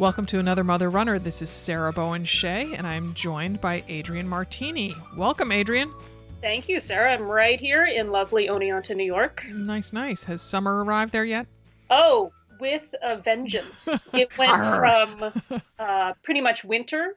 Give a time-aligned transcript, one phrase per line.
[0.00, 1.18] Welcome to another Mother Runner.
[1.18, 4.96] This is Sarah Bowen Shea, and I'm joined by Adrienne Martini.
[5.14, 5.92] Welcome, Adrienne.
[6.40, 7.12] Thank you, Sarah.
[7.12, 9.44] I'm right here in lovely Oneonta, New York.
[9.50, 10.24] Nice, nice.
[10.24, 11.46] Has summer arrived there yet?
[11.90, 13.90] Oh, with a vengeance.
[14.14, 17.16] It went from uh, pretty much winter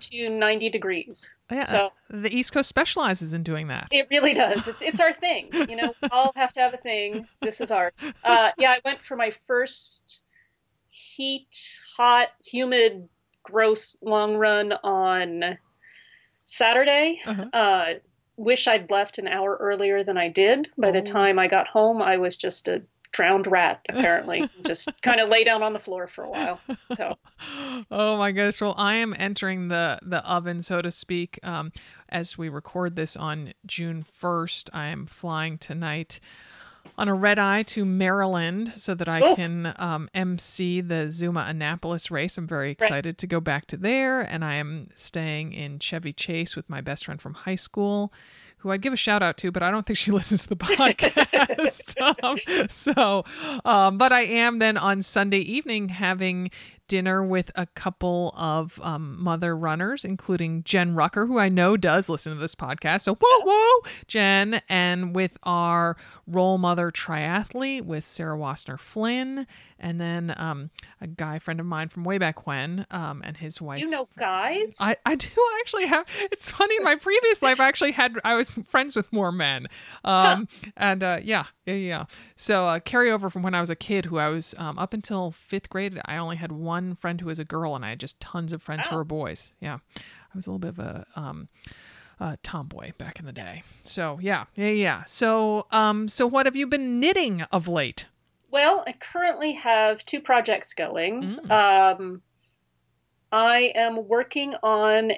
[0.00, 1.30] to 90 degrees.
[1.50, 3.88] Yeah, So the East Coast specializes in doing that.
[3.90, 4.68] it really does.
[4.68, 5.48] It's it's our thing.
[5.52, 7.26] You know, we all have to have a thing.
[7.42, 7.92] This is ours.
[8.22, 10.20] Uh, yeah, I went for my first
[10.90, 13.08] heat, hot, humid,
[13.42, 15.58] gross long run on
[16.44, 17.20] Saturday.
[17.26, 17.44] Uh-huh.
[17.52, 17.86] Uh,
[18.36, 20.68] wish I'd left an hour earlier than I did.
[20.76, 21.04] By the Oh.
[21.04, 24.48] time I got home, I was just a drowned rat, apparently.
[24.64, 26.60] just kind of lay down on the floor for a while.
[26.96, 27.16] So,
[27.90, 28.60] oh my gosh!
[28.60, 31.38] Well, I am entering the the oven, so to speak.
[31.42, 31.72] Um,
[32.08, 36.20] as we record this on June first, I am flying tonight
[36.96, 39.36] on a red eye to Maryland so that I Oh.
[39.36, 42.38] can um, MC the ZOOMA Annapolis race.
[42.38, 46.56] I'm very excited to go back to there, and I am staying in Chevy Chase
[46.56, 48.12] with my best friend from high school.
[48.58, 50.56] Who I'd give a shout out to, but I don't think she listens to the
[50.56, 51.94] podcast.
[52.24, 53.24] um, so,
[53.64, 56.50] um, but I am then on Sunday evening having
[56.88, 62.08] dinner with a couple of um, mother runners, including Jen Rucker, who I know does
[62.08, 63.02] listen to this podcast.
[63.02, 69.46] So, whoa, whoa, Jen, and with our role mother triathlete with Sarah Wassner Flynn,
[69.78, 73.60] and then um, a guy friend of mine from way back when, um, and his
[73.60, 73.80] wife.
[73.80, 74.76] you know, guys.
[74.80, 75.28] I, I do
[75.60, 79.12] actually have it's funny in my previous life I actually had I was friends with
[79.12, 79.66] more men.
[80.04, 82.04] Um and uh yeah yeah yeah
[82.36, 85.30] so uh carryover from when I was a kid who I was um up until
[85.30, 88.20] fifth grade I only had one friend who was a girl and I had just
[88.20, 89.52] tons of friends who were boys.
[89.60, 89.78] Yeah.
[89.96, 91.48] I was a little bit of a um
[92.20, 93.62] uh, tomboy back in the day.
[93.84, 95.04] So yeah yeah yeah.
[95.04, 98.06] So um so what have you been knitting of late
[98.50, 101.38] Well, I currently have two projects going.
[101.46, 101.50] Mm.
[101.50, 102.22] Um,
[103.30, 105.12] I am working on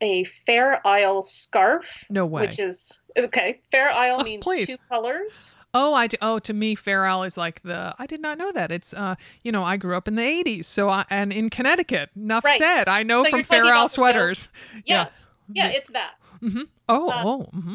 [0.00, 3.60] a Fair Isle scarf, no way which is okay.
[3.70, 4.66] Fair Isle Oh, means please.
[4.66, 5.50] two colors.
[5.74, 6.16] Oh, I do.
[6.20, 7.94] Oh, to me, Fair Isle is like the.
[7.98, 8.70] I did not know that.
[8.72, 9.14] It's uh,
[9.44, 12.10] you know, I grew up in the '80s, so I and in Connecticut.
[12.16, 12.58] Enough Right.
[12.58, 12.88] said.
[12.88, 14.48] I know So from Fair Isle about the Fair- sweaters.
[14.84, 15.76] Yes, yeah, Yeah.
[15.78, 16.10] it's that.
[16.40, 17.42] hmm Oh, Uh, oh.
[17.54, 17.74] hmm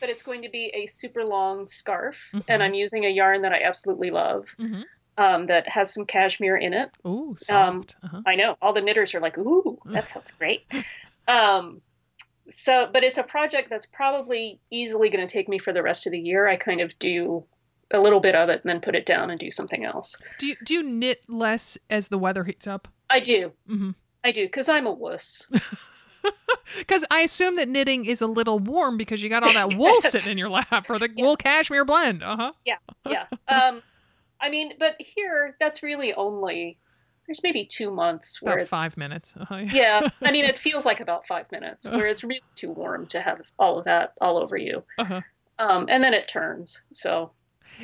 [0.00, 2.44] But it's going to be a super long scarf, Mhm.
[2.48, 4.54] and I'm using a yarn that I absolutely love.
[4.58, 4.82] hmm
[5.16, 6.90] Um, that has some cashmere in it.
[7.04, 7.96] Ooh, soft.
[8.04, 8.22] uh-huh.
[8.24, 10.60] I know all the knitters are like, "Ooh, that sounds great."
[11.26, 11.82] um,
[12.48, 16.06] so, but it's a project that's probably easily going to take me for the rest
[16.06, 16.46] of the year.
[16.46, 17.44] I kind of do
[17.90, 20.14] a little bit of it and then put it down and do something else.
[20.38, 22.86] Do you do you knit less as the weather heats up?
[23.10, 23.90] I do, hmm
[24.22, 25.46] I do, because I'm a wuss.
[26.78, 29.86] Because I assume that knitting is a little warm because you got all that wool
[30.02, 30.12] Yes.
[30.12, 32.22] sitting in your lap for the wool cashmere blend.
[32.22, 32.52] Uh huh.
[32.64, 32.76] yeah.
[33.06, 33.24] Yeah.
[33.48, 33.82] Um,
[34.40, 36.78] I mean, but here, that's really only
[37.26, 39.34] there's maybe two months where About it's five minutes.
[39.38, 39.56] Uh-huh.
[39.56, 40.08] yeah.
[40.22, 43.40] I mean, it feels like about five minutes where it's really too warm to have
[43.58, 44.84] all of that all over you.
[44.98, 45.20] Uh-huh.
[45.58, 46.80] Um, and then it turns.
[46.92, 47.32] So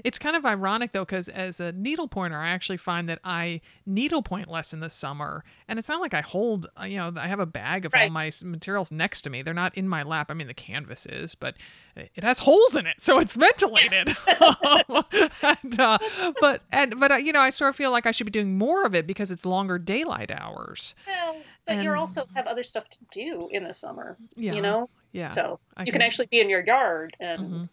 [0.02, 3.60] It's kind of ironic though, because as a needle pointer, I actually find that I
[3.86, 7.28] needlepoint less in the summer, and it's not like I hold, uh, you know, I
[7.28, 8.10] have a bag of all Right.
[8.12, 9.42] my materials next to me.
[9.42, 10.30] They're not in my lap.
[10.30, 11.56] I mean, the canvas is, but
[11.94, 14.16] it has holes in it, so it's ventilated.
[15.42, 15.98] and, uh,
[16.40, 18.56] but and but uh, you know, I sort of feel like I should be doing
[18.58, 20.94] more of it because it's longer daylight hours.
[21.06, 24.90] Well, but you also have other stuff to do in the summer, Yeah, you know?
[25.12, 25.30] yeah.
[25.30, 27.68] So I you can actually be in your yard and Mhm.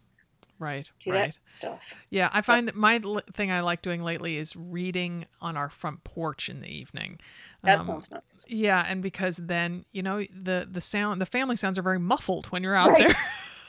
[0.62, 1.34] Right, right.
[1.34, 1.80] that stuff.
[2.12, 5.58] Yeah, I So- find that my l- thing I like doing lately is reading on
[5.58, 7.20] our front porch in the evening.
[7.64, 8.46] That Um, sounds nice.
[8.48, 12.46] Yeah, and because then you know the the sound, the family sounds are very muffled
[12.48, 13.08] when you're out Right.
[13.08, 13.16] there.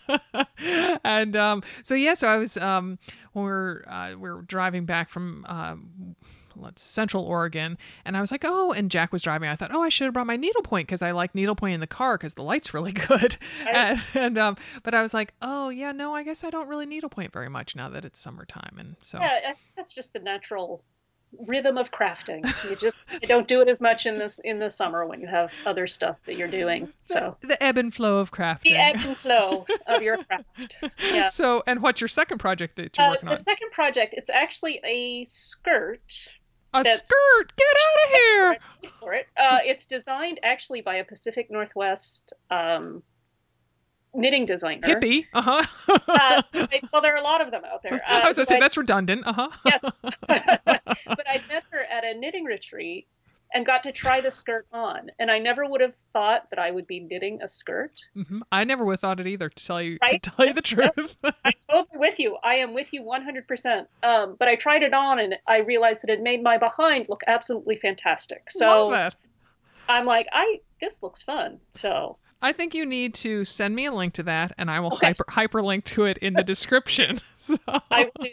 [1.05, 2.99] and um, so yeah, so I was um,
[3.33, 5.45] when we were uh, we were driving back from.
[5.49, 6.17] Um,
[6.59, 9.49] Let's Central Oregon, and I was like, oh, and Jack was driving.
[9.49, 11.87] I thought, oh, I should have brought my needlepoint because I like needlepoint in the
[11.87, 13.37] car because the light's really good.
[13.69, 16.87] And, and um, but I was like, oh yeah, no, I guess I don't really
[16.87, 20.19] needlepoint very much now that it's summertime, and so Yeah, I think that's just the
[20.21, 20.83] natural
[21.47, 22.43] rhythm of crafting.
[22.71, 25.27] You just you don't do it as much in this in the summer when you
[25.27, 26.89] have other stuff that you're doing.
[27.05, 28.63] So the, the ebb and flow of crafting.
[28.71, 30.77] The ebb and flow of your craft.
[31.03, 31.29] Yeah.
[31.29, 33.43] So, and what's your second project that you're Uh, working the on?
[33.43, 36.29] second project, it's actually a skirt.
[36.81, 37.53] A that's- skirt.
[37.57, 38.59] Get out of here.
[39.01, 39.27] for it.
[39.37, 43.03] Uh, it's designed actually by a Pacific Northwest um,
[44.15, 44.87] knitting designer.
[44.89, 45.27] Hippie.
[45.35, 45.65] Uh huh.
[46.09, 46.43] Uh,
[46.93, 47.95] well, there are a lot of them out there.
[47.95, 49.27] Uh, I was gonna say that's redundant.
[49.27, 49.49] Uh huh.
[49.65, 49.85] yes.
[50.03, 53.07] but I met her at a knitting retreat
[53.55, 56.71] and got to try the skirt on, and I never would have thought that I
[56.71, 57.93] would be knitting a skirt.
[58.15, 59.49] hmm I never would have thought it either.
[59.49, 60.23] To tell you, Right?
[60.23, 61.17] to tell you the truth.
[61.45, 62.37] I'm totally with you.
[62.43, 63.85] I am with you 100%.
[64.03, 67.23] Um, but I tried it on, and I realized that it made my behind look
[67.27, 68.51] absolutely fantastic.
[68.51, 69.15] So Love that.
[69.89, 71.61] I'm like, I this looks fun.
[71.73, 74.89] So I think you need to send me a link to that, and I will
[74.93, 75.07] Okay.
[75.09, 77.21] hyper hyperlink to it in the description.
[77.39, 77.57] So,
[77.91, 78.31] I will do.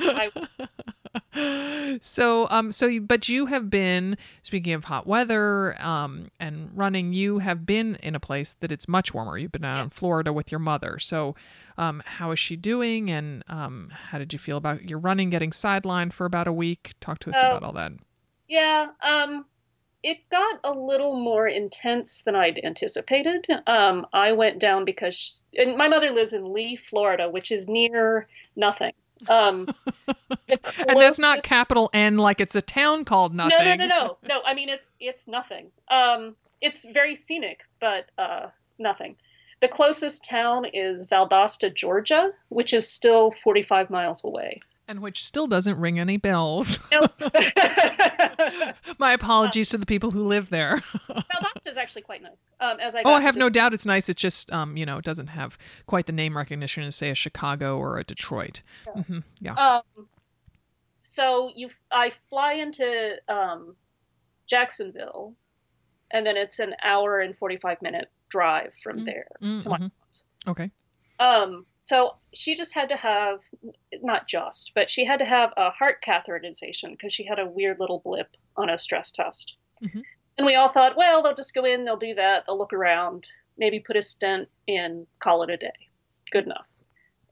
[0.00, 0.46] I will.
[2.00, 7.12] so um, so you, but you have been speaking of hot weather, um, and running.
[7.12, 9.36] You have been in a place that it's much warmer.
[9.38, 10.98] You've been out in Florida with your mother.
[10.98, 11.34] So,
[11.78, 13.10] um, how is she doing?
[13.10, 16.92] And um, how did you feel about your running getting sidelined for about a week?
[17.00, 17.48] Talk to us Oh.
[17.48, 17.92] about all that.
[18.48, 19.44] Yeah, um,
[20.02, 23.46] it got a little more intense than I'd anticipated.
[23.66, 28.26] Um, I went down because, and my mother lives in Lee, Florida, which is near
[28.56, 28.92] nothing.
[29.28, 29.68] Um,
[30.88, 33.64] And that's not capital N like it's a town called nothing.
[33.64, 34.40] No, no, no, no, no.
[34.44, 35.70] I mean, it's it's nothing.
[35.88, 39.16] Um, it's very scenic, but uh, nothing.
[39.60, 44.60] The closest town is Valdosta, Georgia, which is still 45 miles away.
[44.90, 46.80] And which still doesn't ring any bells.
[46.92, 47.06] No.
[48.98, 50.82] My apologies to the people who live there.
[51.08, 52.50] Valdosta is actually quite nice.
[52.58, 54.08] Um, as I oh, I to have no doubt it's nice.
[54.08, 55.56] It's just, um, you know, it doesn't have
[55.86, 58.62] quite the name recognition as, say, a Chicago or a Detroit.
[59.06, 59.54] hmm Yeah.
[59.54, 60.08] Um,
[61.00, 63.76] so you, I fly into um,
[64.46, 65.34] Jacksonville,
[66.10, 69.04] and then it's an hour and forty-five minute drive from Mm.
[69.04, 69.82] there Mm, to my mhm.
[70.06, 70.24] house.
[70.48, 70.70] Okay.
[71.20, 73.40] Um, so she just had to have,
[74.02, 77.78] not just, but she had to have a heart catheterization because she had a weird
[77.78, 79.54] little blip on a stress test.
[79.82, 80.02] Mhm.
[80.38, 83.26] And we all thought, well, they'll just go in, they'll do that, they'll look around,
[83.58, 85.88] maybe put a stent in, call it a day.
[86.30, 86.66] Good enough.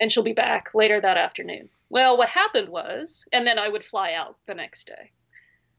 [0.01, 1.71] And she'll be back later that afternoon.
[1.89, 5.13] Well, what happened was, and then I would fly out the next day.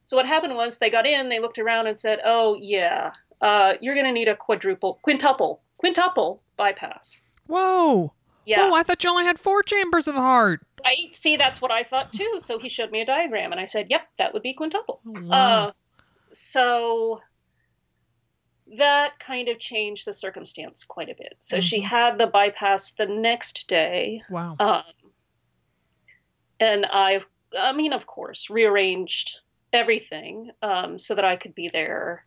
[0.03, 3.73] So what happened was they got in, they looked around and said, oh, yeah, uh,
[3.79, 7.19] you're going to need a quadruple, quintuple, quintuple bypass.
[7.49, 8.13] Whoa.
[8.45, 8.61] Yeah.
[8.69, 10.61] Oh, I thought you only had four chambers of the heart.
[10.85, 12.35] I See, that's what I thought too.
[12.39, 15.21] So he showed me a diagram, and I said, "Yep, that would be quintuple." Oh,
[15.23, 15.67] wow.
[15.67, 15.71] Uh,
[16.31, 17.21] so
[18.77, 21.37] that kind of changed the circumstance quite a bit.
[21.39, 21.85] So she Mhm.
[21.85, 24.55] had the bypass the next day, wow.
[24.59, 24.83] um,
[26.59, 27.25] and I've,
[27.57, 29.39] I mean, of course, rearranged
[29.73, 32.25] everything um, so that I could be there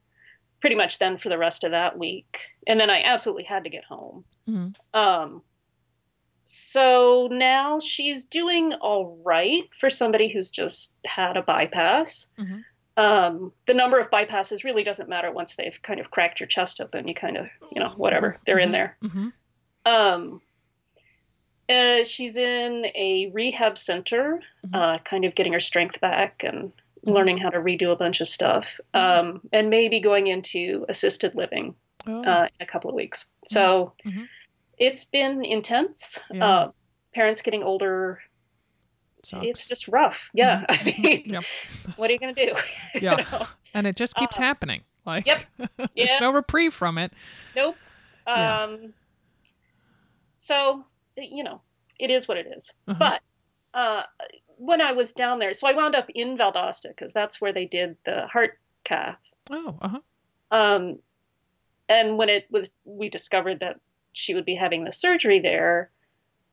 [0.61, 3.71] pretty much then for the rest of that week, and then I absolutely had to
[3.71, 4.25] get home.
[4.49, 4.75] Mhm.
[4.95, 5.43] Um,
[6.45, 12.29] so now she's doing all right for somebody who's just had a bypass.
[12.39, 12.65] Mhm.
[12.97, 16.81] Um, the number of bypasses really doesn't matter once they've kind of cracked your chest
[16.81, 17.09] open.
[17.09, 18.73] You kind of, you know, whatever, they're in Mhm.
[18.73, 18.97] there.
[19.03, 19.29] hmm
[19.87, 20.43] Um,
[21.69, 24.75] uh, she's in a rehab center, Mhm.
[24.75, 26.73] uh, kind of getting her strength back and
[27.07, 27.15] Mhm.
[27.15, 31.75] learning how to redo a bunch of stuff, um, and maybe going into assisted living
[32.07, 32.23] Oh.
[32.25, 33.27] uh, in a couple of weeks.
[33.47, 34.29] So Mhm.
[34.79, 36.19] It's been intense.
[36.33, 36.47] Yeah.
[36.47, 36.71] Uh,
[37.15, 38.21] parents getting older,
[39.23, 39.47] Sucks.
[39.47, 40.29] it's just rough.
[40.35, 40.65] Yeah.
[40.69, 41.45] I mean, Yep.
[41.97, 42.53] what are you going to do?
[42.95, 43.27] You Yeah.
[43.31, 43.47] know?
[43.75, 44.83] And it just keeps Uh, happening.
[45.05, 45.45] Like, yep.
[45.59, 46.19] there's Yeah.
[46.21, 47.13] no reprieve from it.
[47.57, 47.77] Nope.
[48.27, 48.63] Yeah.
[48.65, 48.95] Um,
[50.33, 50.85] so,
[51.17, 51.61] you know,
[51.99, 52.73] it is what it is.
[52.89, 52.99] Uh-huh.
[52.99, 53.21] But
[53.79, 54.03] uh,
[54.57, 57.67] when I was down there, so I wound up in Valdosta because that's where they
[57.67, 59.19] did the heart cath.
[59.51, 60.01] Oh, uh huh.
[60.57, 60.99] Um,
[61.89, 63.77] and when it was, we discovered that
[64.13, 65.91] she would be having the surgery there.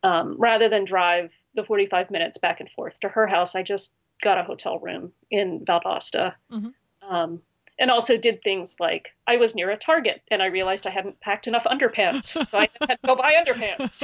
[0.02, 3.96] Um, rather than drive the 45 minutes back and forth to her house, I just
[4.24, 6.36] got a hotel room in Valdosta.
[6.52, 6.74] Mhm.
[7.02, 7.42] Um,
[7.80, 11.20] and also did things like I was near a Target and I realized I hadn't
[11.22, 14.04] packed enough underpants, so I had to go buy underpants.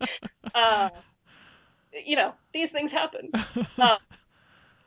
[0.54, 0.90] uh,
[2.04, 3.30] you know, these things happen.
[3.78, 3.96] Uh,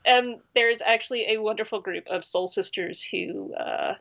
[0.06, 3.96] and there's actually a wonderful group of soul sisters who uh,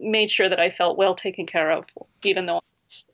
[0.00, 1.84] made sure that I felt well taken care of,
[2.24, 2.62] even though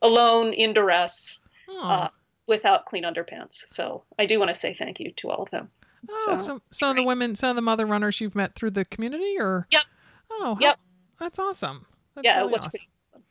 [0.02, 2.08] I was alone in duress Oh, uh,
[2.46, 3.64] without clean underpants.
[3.66, 5.68] So I do want to say thank you to all of them.
[6.08, 8.70] oh so some, some of the women, some of the mother runners you've met through
[8.70, 9.82] the community, or Yep.
[10.30, 10.78] Oh, how- Yep.
[11.20, 11.86] That's awesome.
[12.14, 12.80] That's yeah, really it was awesome.
[13.04, 13.22] awesome.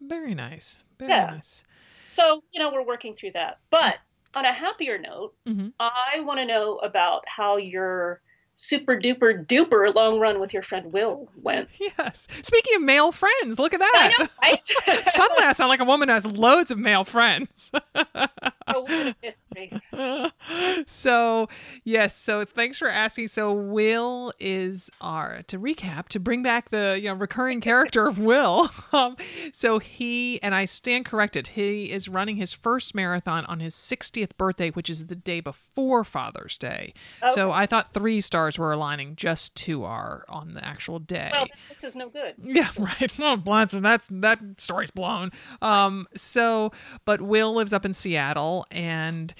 [0.00, 0.82] Very nice.
[0.98, 1.26] Very Yeah.
[1.34, 1.62] nice.
[2.08, 3.58] So, you know, we're working through that.
[3.70, 3.98] But
[4.34, 5.72] on a happier note, Mhm.
[5.78, 8.22] I want to know about how your
[8.54, 11.68] super duper duper long run with your friend Will went.
[11.80, 12.26] Yes.
[12.42, 14.12] Speaking of male friends, look at I that.
[14.18, 15.06] know, right?
[15.06, 17.70] Suddenly, I sound like a woman who has loads of male friends.
[18.68, 19.72] oh, mystery.
[20.86, 21.48] so
[21.84, 26.98] yes so thanks for asking so will is our to recap to bring back the
[27.00, 29.16] you know recurring character of will um,
[29.52, 34.36] so he and i stand corrected he is running his first marathon on his 60th
[34.36, 36.92] birthday which is the day before father's day
[37.32, 41.46] so i thought three stars were aligning just two are on the actual day Well,
[41.68, 42.34] this is no good.
[42.44, 43.18] yeah, right.
[43.18, 45.30] Well, Blanton, that's that story's blown.
[45.60, 46.72] Um, so,
[47.04, 49.34] but Will lives up in Seattle, and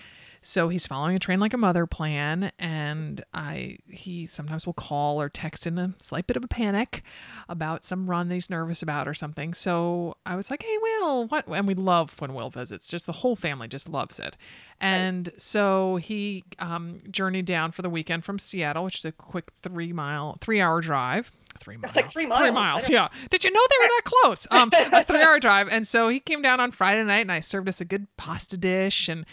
[0.45, 2.53] so he's following a train like a mother plan.
[2.59, 7.03] And I, he sometimes will call or text in a slight bit of a panic
[7.49, 9.55] about some run that he's nervous about or something.
[9.55, 12.89] So I was like, "Hey, Will, what?" And we love when Will visits.
[12.89, 14.37] Just the whole family just loves it.
[14.79, 19.51] And so he um, journeyed down for the weekend from Seattle, which is a quick
[19.63, 21.33] three mile, three hour drive.
[21.59, 21.91] Three miles.
[21.91, 22.49] It's like three Three miles.
[22.49, 23.09] I miles, yeah.
[23.31, 24.47] Did you know they were that close?
[24.51, 27.69] Um, a three-hour drive, and so he came down on Friday night, and I served
[27.69, 29.25] us a good pasta dish, and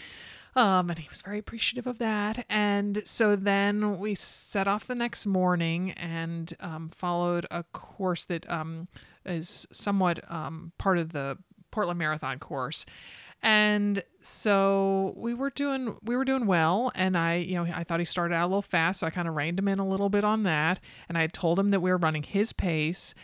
[0.54, 2.44] um, and he was very appreciative of that.
[2.48, 8.48] And so then we set off the next morning and um, followed a course that
[8.50, 8.88] um
[9.24, 11.38] is somewhat um part of the
[11.70, 12.84] Portland Marathon course.
[13.42, 16.92] And so we were doing we were doing well.
[16.94, 19.28] And I you know I thought he started out a little fast so I kind
[19.28, 20.80] of reined him in a little bit on that.
[21.08, 23.14] And I had told him that we were running his pace.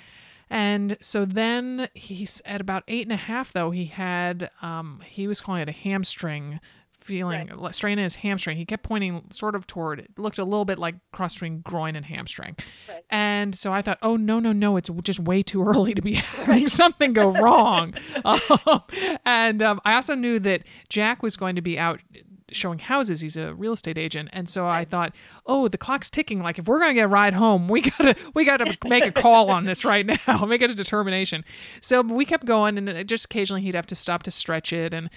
[0.50, 5.28] And so then he's at about eight and a half though he had um he
[5.28, 6.60] was calling it a hamstring
[7.08, 10.44] feeling like strain in his hamstring he kept pointing sort of toward it looked a
[10.44, 12.54] little bit like cross between groin and hamstring
[12.88, 13.02] Right.
[13.10, 16.14] and so I thought, oh no, no, no, it's just way too early to be
[16.14, 17.94] having something go wrong.
[18.24, 18.82] um,
[19.24, 22.00] and um, I also knew that Jack was going to be out
[22.50, 23.20] showing houses.
[23.20, 25.14] He's a real estate agent, and so I thought,
[25.46, 26.42] oh, the clock's ticking.
[26.42, 29.50] Like if we're gonna get a ride home, we gotta we gotta make a call
[29.50, 30.44] on this right now.
[30.46, 31.44] make it a determination.
[31.80, 35.10] So we kept going, and just occasionally he'd have to stop to stretch it, and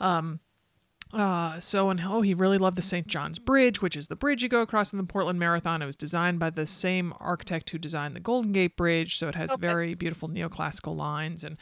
[0.00, 0.40] um,
[1.16, 3.06] uh, so and oh, he really loved the St.
[3.06, 5.80] John's Bridge, which is the bridge you go across in the Portland Marathon.
[5.80, 9.34] It was designed by the same architect who designed the Golden Gate Bridge, so it
[9.34, 9.60] has Okay.
[9.60, 11.56] very beautiful neoclassical lines, and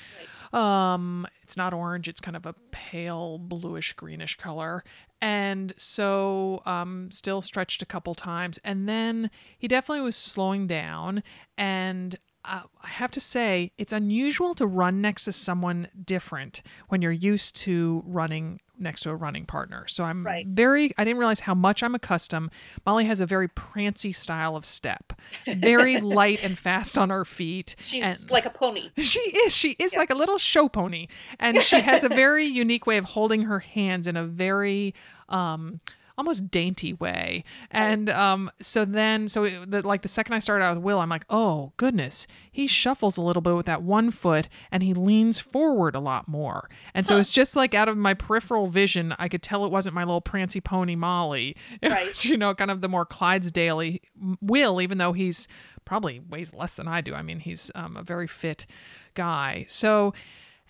[0.53, 4.83] um, it's not orange; it's kind of a pale bluish greenish color.
[5.23, 11.23] And so, um, still stretched a couple times, and then he definitely was slowing down,
[11.57, 17.01] and uh, I have to say, it's unusual to run next to someone different when
[17.01, 19.87] you're used to running next to a running partner.
[19.87, 20.47] So I'm Right.
[20.47, 22.51] very, I didn't realize how much I'm accustomed.
[22.85, 25.13] Molly has a very prancy style of step,
[25.47, 27.77] very light and fast on her feet.
[27.79, 28.91] She's and- like a pony.
[28.99, 29.55] she is.
[29.55, 31.07] She is like a little show pony,
[31.39, 34.95] and she has a very unique way of holding her hands in a very
[35.29, 35.81] um
[36.17, 37.45] almost dainty way.
[37.71, 40.99] And um so then so it, the, like the second I started out with Will,
[41.01, 42.27] I'm like, "Oh, goodness.
[42.51, 46.29] He shuffles a little bit with that one foot and he leans forward a lot
[46.29, 49.71] more." And so it's just like out of my peripheral vision, I could tell it
[49.71, 51.57] wasn't my little prancy pony Molly.
[51.85, 52.09] Right.
[52.09, 53.99] was, you know, kind of the more Clydesdale
[54.41, 55.47] Will, even though he's
[55.85, 57.15] probably weighs less than I do.
[57.15, 58.67] I mean, he's um, a very fit
[59.15, 59.67] guy.
[59.69, 60.15] So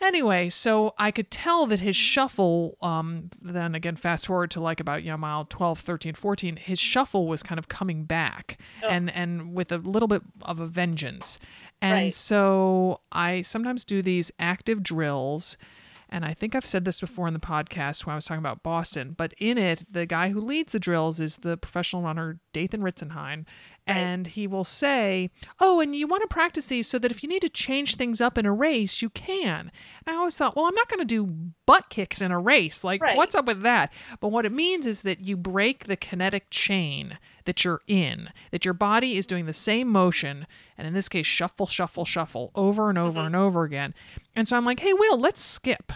[0.01, 4.81] anyway, so I could tell that his shuffle, um, then again, fast forward to like
[4.81, 8.89] about, you know, mile 12, 13, 14, his shuffle was kind of coming back Oh.
[8.89, 11.39] and, and with a little bit of a vengeance.
[11.81, 12.15] And Right.
[12.15, 15.57] so I sometimes do these active drills.
[16.11, 18.63] And I think I've said this before in the podcast when I was talking about
[18.63, 22.83] Boston, but in it, the guy who leads the drills is the professional runner Dathan
[23.87, 27.29] And he will say, Oh, and you want to practice these so that if you
[27.29, 29.71] need to change things up in a race, you can.
[30.07, 31.27] And I always thought, Well, I'm not going to do
[31.67, 32.83] butt kicks in a race.
[32.83, 33.17] Like, Right.
[33.17, 33.93] what's up with that?
[34.21, 38.65] But what it means is that you break the kinetic chain that you're in, that
[38.65, 40.47] your body is doing the same motion,
[40.79, 43.27] and in this case, shuffle, shuffle, shuffle over and over mm-hmm.
[43.27, 43.95] and over again.
[44.35, 45.93] And so I'm like, Hey, Will, let's skip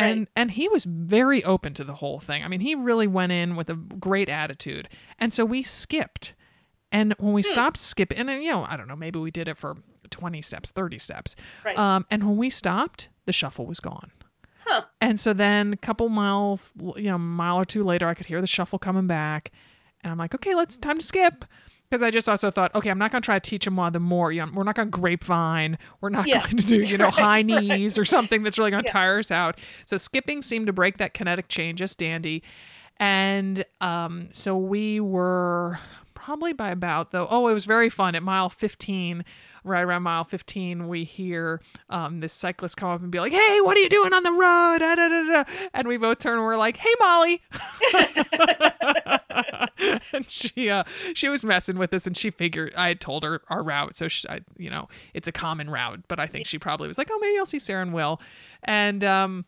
[0.00, 2.42] and and he was very open to the whole thing.
[2.42, 4.88] I mean, he really went in with a great attitude,
[5.18, 6.34] and so we skipped.
[6.92, 9.56] And when we stopped skipping, and you know, I don't know, maybe we did it
[9.56, 9.76] for
[10.10, 11.36] twenty steps, thirty steps.
[11.64, 11.78] Right.
[11.78, 14.10] Um, and when we stopped, the shuffle was gone.
[14.66, 14.82] Huh.
[15.00, 18.26] And so then a couple miles, you know, a mile or two later, I could
[18.26, 19.52] hear the shuffle coming back,
[20.02, 21.44] and I'm like, okay, let's time to skip.
[21.88, 23.88] Because I just also thought, okay, I'm not going to try to teach him one
[23.88, 25.76] of the more, you know, we're not going to grapevine.
[26.00, 26.38] We're not Yeah.
[26.44, 27.46] going to do, you know, Right, high right.
[27.46, 28.92] knees or something that's really going to Yeah.
[28.92, 29.58] tire us out.
[29.86, 32.44] So skipping seemed to break that kinetic chain just dandy.
[32.98, 35.80] And um, so we were
[36.30, 39.24] probably by about, though, oh, it was very fun at mile 15.
[39.64, 43.60] Right around mile 15, we hear um, this cyclist come up and be like, Hey,
[43.60, 44.78] what are you doing on the road?
[44.78, 45.44] Da, da, da.
[45.74, 47.42] And we both turn and we're like, Hey, Molly.
[50.12, 50.84] and she uh
[51.14, 54.08] she was messing with us and she figured I had told her our route so
[54.08, 57.08] she, I, you know it's a common route but I think she probably was like
[57.10, 58.20] oh maybe I'll see Sarah and Will
[58.62, 59.46] and um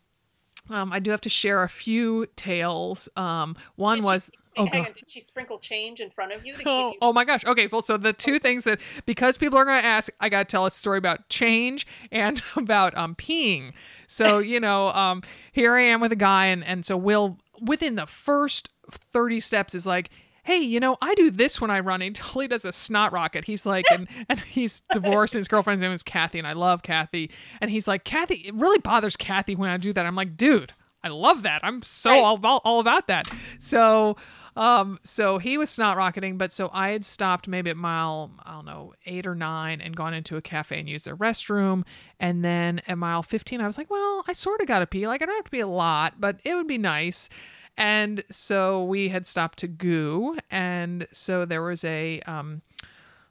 [0.69, 3.09] um, I do have to share a few tales.
[3.17, 6.55] Um, one was oh, hang on, did she sprinkle change in front of you?
[6.65, 7.45] Oh, you oh my gosh.
[7.45, 10.47] Okay, well, so the two things that because people are going to ask, I got
[10.47, 13.73] to tell a story about change and about um peeing.
[14.07, 17.95] So you know, um, here I am with a guy, and and so Will within
[17.95, 20.09] the first thirty steps is like.
[20.45, 22.01] Hey, you know, I do this when I run.
[22.01, 23.45] He totally does a snot rocket.
[23.45, 25.35] He's like, and, and he's divorced.
[25.35, 27.31] His girlfriend's name is Kathy, and I love Kathy.
[27.61, 30.05] And he's like, Kathy, it really bothers Kathy when I do that.
[30.05, 31.61] I'm like, dude, I love that.
[31.63, 32.19] I'm so Right.
[32.21, 33.29] all about all about that.
[33.59, 34.17] So
[34.55, 38.51] um so he was snot rocketing, but so I had stopped maybe at mile, I
[38.51, 41.83] don't know, eight or nine and gone into a cafe and used their restroom.
[42.19, 45.07] And then at mile 15, I was like, well, I sort of got to pee.
[45.07, 47.29] Like, I don't have to pee a lot, but it would be nice.
[47.77, 50.37] And so we had stopped to goo.
[50.51, 52.61] And so there was a, um,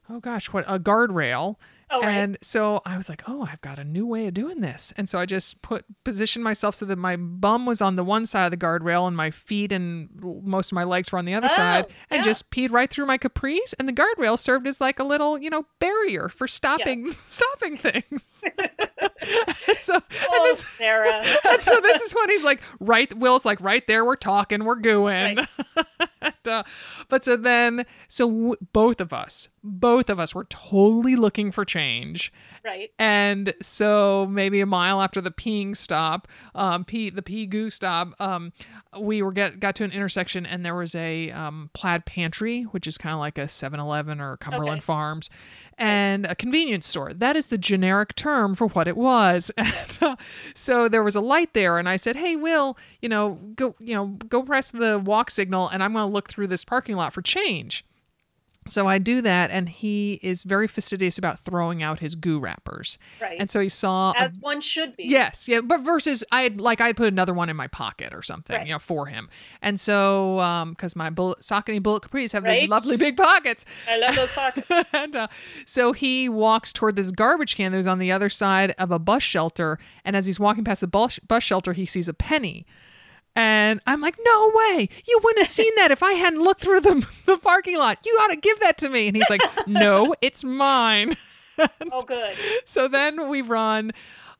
[0.09, 1.55] oh gosh, what, a guardrail.
[1.93, 2.09] Oh, right.
[2.11, 4.91] And so I was like, oh, I've got a new way of doing this.
[4.97, 8.25] And so I just put positioned myself so that my bum was on the one
[8.25, 10.09] side of the guardrail and my feet and
[10.43, 12.23] most of my legs were on the other Oh, side and yeah.
[12.23, 13.73] just peed right through my capris.
[13.77, 18.43] And the guardrail served as like a little, you know, barrier for stopping stopping things.
[19.79, 21.23] So and Oh, this, Sarah.
[21.49, 24.79] and so this is when he's like, right, Will's like, right there, we're talking, we're
[24.79, 25.45] gooing.
[26.21, 26.63] And, uh,
[27.09, 31.65] but so then, so w- both of us, both of us were totally looking for
[31.65, 32.31] change.
[32.63, 32.91] Right.
[32.99, 38.13] And so maybe a mile after the peeing stop, um, pee the pee goo stop,
[38.19, 38.53] um,
[38.99, 42.87] we were get got to an intersection and there was a um, plaid pantry, which
[42.87, 44.85] is kind of like a 7-Eleven or Cumberland Okay.
[44.85, 45.29] Farms,
[45.77, 47.13] and a convenience store.
[47.13, 49.51] That is the generic term for what it was.
[49.63, 50.15] And uh,
[50.55, 53.95] so there was a light there, and I said, "Hey, Will, you know, go, you
[53.95, 57.13] know, go press the walk signal, and I'm going to look through this parking lot
[57.13, 57.85] for change."
[58.67, 62.97] So I do that, and he is very fastidious about throwing out his goo wrappers.
[63.21, 63.37] Right.
[63.39, 65.03] And so he saw a As one should be.
[65.03, 68.13] Yes, yeah, but versus I had like I had put another one in my pocket
[68.13, 68.65] or something, Right.
[68.67, 69.29] you know, for him,
[69.61, 73.97] and so um, because my bullet, Saucony bullet capris have these lovely big pockets, I
[73.97, 74.67] love those pockets.
[74.93, 75.27] and uh,
[75.65, 78.99] so he walks toward this garbage can that was on the other side of a
[78.99, 82.65] bus shelter, and as he's walking past the bus, bus shelter, he sees a penny.
[83.35, 84.89] And I'm like, no way!
[85.07, 87.99] You wouldn't have seen that if I hadn't looked through the, the parking lot.
[88.05, 89.07] You ought to give that to me.
[89.07, 91.17] And he's like, no, it's mine.
[91.91, 92.35] Oh, good.
[92.65, 93.91] So then we run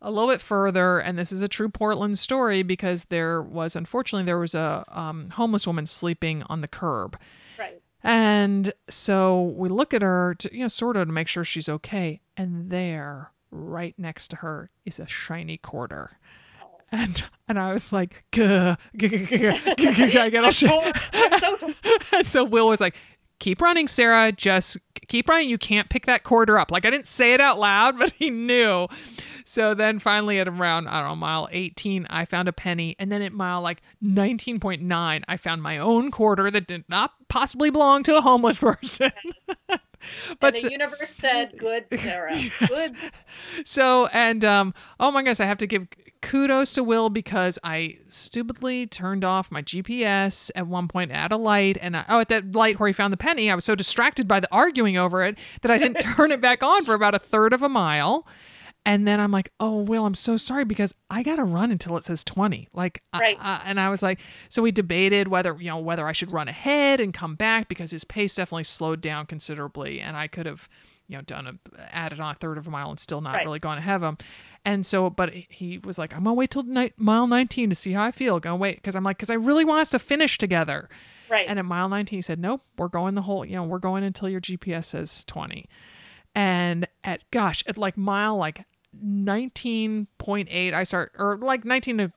[0.01, 4.25] a little bit further, and this is a true Portland story because there was, unfortunately,
[4.25, 7.15] there was a um, homeless woman sleeping on the curb.
[7.59, 7.79] Right.
[8.03, 11.69] And so we look at her to, you know, sort of to make sure she's
[11.69, 12.19] okay.
[12.35, 16.17] And there, right next to her, is a shiny quarter.
[16.93, 19.37] And and I was like, "Gah, gah, gah, gah,
[19.75, 20.97] gah, gah, gah, I get all shit.
[22.13, 22.95] And so Will was like,
[23.43, 24.31] keep running, Sarah.
[24.31, 24.77] Just
[25.09, 25.49] keep running.
[25.49, 26.71] You can't pick that quarter up.
[26.71, 28.87] Like I didn't say it out loud, but he knew.
[29.45, 32.95] So then finally at around, I don't know, mile 18, I found a penny.
[32.97, 37.69] And then at mile like 19.9, I found my own quarter that did not possibly
[37.69, 39.11] belong to a homeless person.
[40.29, 42.37] and but the so, universe said, "Good, Sarah.
[42.59, 42.91] Good."
[43.65, 45.87] so, and um, oh my gosh, I have to give
[46.21, 51.37] kudos to Will because I stupidly turned off my GPS at one point at a
[51.37, 53.75] light, and I, oh, at that light where he found the penny, I was so
[53.75, 57.15] distracted by the arguing over it that I didn't turn it back on for about
[57.15, 58.25] a third of a mile.
[58.85, 61.95] And then I'm like, oh, Will, I'm so sorry because I got to run until
[61.95, 62.67] it says 20.
[62.73, 63.37] Like, Right.
[63.39, 64.19] I- and I was like,
[64.49, 67.91] so we debated whether, you know, whether I should run ahead and come back because
[67.91, 70.01] his pace definitely slowed down considerably.
[70.01, 70.67] And I could have,
[71.07, 73.45] you know, done a, added on a third of a mile and still not Right.
[73.45, 74.17] really gone ahead of him.
[74.65, 77.75] And so, but he was like, I'm going to wait till ni- mile 19 to
[77.75, 78.39] see how I feel.
[78.41, 78.83] Gonna wait.
[78.83, 80.89] Cause I'm like, cause I really want us to finish together.
[81.29, 81.45] Right.
[81.47, 84.03] And at mile 19, he said, Nope, we're going the whole, you know, we're going
[84.03, 85.65] until your GPS says 20.
[86.35, 88.65] And at, gosh, at like mile like
[89.03, 92.11] 19.8, I start, or like 19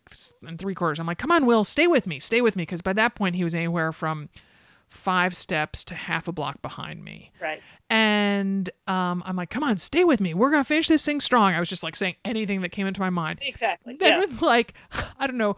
[0.47, 2.67] and three quarters, I'm like, Come on, Will, stay with me, stay with me.
[2.67, 4.29] Cause by that point, he was anywhere from
[4.89, 7.33] five steps to half a block behind me.
[7.41, 7.61] right.
[7.89, 10.35] And um, I'm like, Come on, stay with me.
[10.35, 11.55] We're going to finish this thing strong.
[11.55, 13.39] I was just like saying anything that came into my mind.
[13.43, 13.97] Exactly.
[13.99, 14.19] Then Yeah.
[14.21, 14.75] with like,
[15.19, 15.57] I don't know,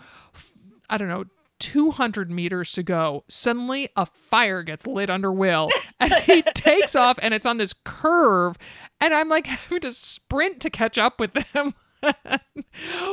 [0.90, 1.24] i don't know,
[1.58, 7.18] 200 meters to go, suddenly a fire gets lit under Will and he takes off
[7.20, 8.56] and it's on this curve.
[9.00, 11.74] And I'm like having to sprint to catch up with them.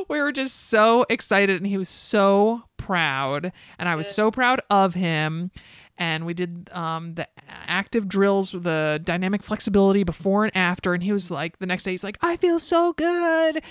[0.10, 3.52] we were just so excited and he was so proud.
[3.80, 5.52] And I was so proud of him.
[5.98, 10.94] And we did um, the active drills with the dynamic flexibility before and after.
[10.94, 13.62] And he was like, the next day, he's like, I feel so good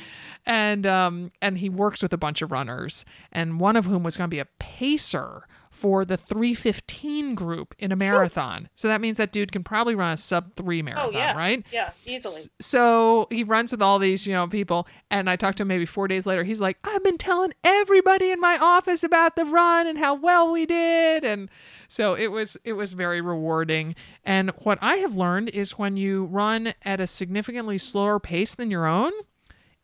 [0.47, 4.17] and um and he works with a bunch of runners and one of whom was
[4.17, 8.69] going to be a pacer for the 315 group in a marathon.
[8.75, 11.37] So that means that dude can probably run a sub 3 marathon, oh, yeah.
[11.37, 11.65] right?
[11.73, 12.43] Yeah, easily.
[12.61, 15.87] So he runs with all these, you know, people and I talked to him maybe
[15.87, 16.45] 4 days later.
[16.45, 20.53] He's like, "I've been telling everybody in my office about the run and how well
[20.53, 21.51] we did." And
[21.89, 23.95] so it was it was very rewarding.
[24.25, 28.71] And what I have learned is when you run at a significantly slower pace than
[28.71, 29.13] your own,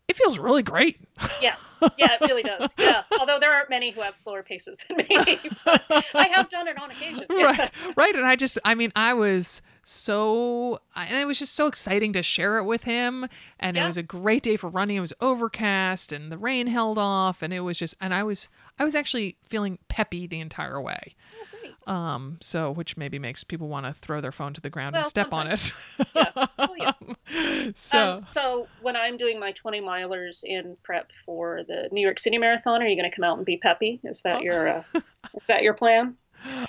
[0.07, 0.97] it feels really great.
[1.41, 1.55] Yeah,
[1.97, 2.69] yeah, it really does.
[2.77, 5.07] Yeah, although there aren't many who have slower paces than me,
[6.13, 7.25] I have done it on occasion.
[7.29, 7.45] Yeah.
[7.45, 11.67] right right and i just i mean i was so and it was just so
[11.67, 13.27] exciting to share it with him
[13.59, 16.97] and it was a great day for running it was overcast and the rain held
[16.97, 18.47] off and it was just and i was
[18.79, 21.15] i was actually feeling peppy the entire way
[21.50, 21.50] Oh.
[21.87, 25.01] Um so which maybe makes people want to throw their phone to the ground and
[25.03, 25.73] Well, step on it
[26.15, 26.31] Yeah.
[26.59, 27.71] Oh, yeah.
[27.75, 32.19] so Um, so when I'm doing my 20 milers in prep for the New York
[32.19, 33.99] City Marathon, are you going to come out and be peppy?
[34.03, 34.41] Is that Oh.
[34.41, 34.83] your uh,
[35.39, 36.15] is that your plan?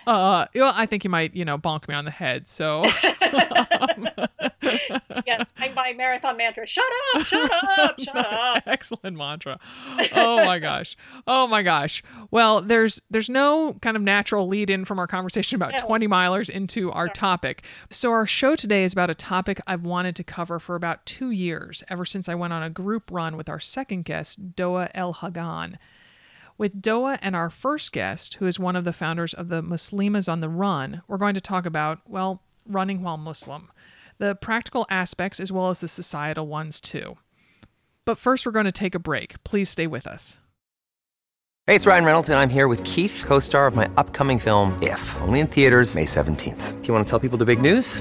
[0.07, 2.85] uh well i think you might you know bonk me on the head so
[5.27, 8.62] yes, my, my marathon mantra: shut up, shut up, shut up.
[8.66, 9.59] Excellent mantra.
[10.14, 10.96] Oh my gosh.
[11.27, 12.03] Oh my gosh.
[12.31, 15.87] Well, there's there's no kind of natural lead in from our conversation about No.
[15.87, 17.64] 20 milers into our topic.
[17.90, 21.31] So our show today is about a topic I've wanted to cover for about 2
[21.31, 25.14] years, ever since I went on a group run with our second guest, Doa El
[25.14, 25.79] Hagan.
[26.59, 30.31] With Doa and our first guest, who is one of the founders of the Muslimas
[30.31, 33.72] on the Run, we're going to talk about, well, running while Muslim,
[34.23, 37.17] the practical aspects as well as the societal ones too.
[38.05, 39.43] But first, we're going to take a break.
[39.43, 40.39] Please stay with us.
[41.67, 44.81] Hey, it's Ryan Reynolds, and I'm here with Keith, co star of my upcoming film,
[44.81, 46.83] If, only in theaters, May 17th.
[46.83, 48.01] Do you want to tell people the big news?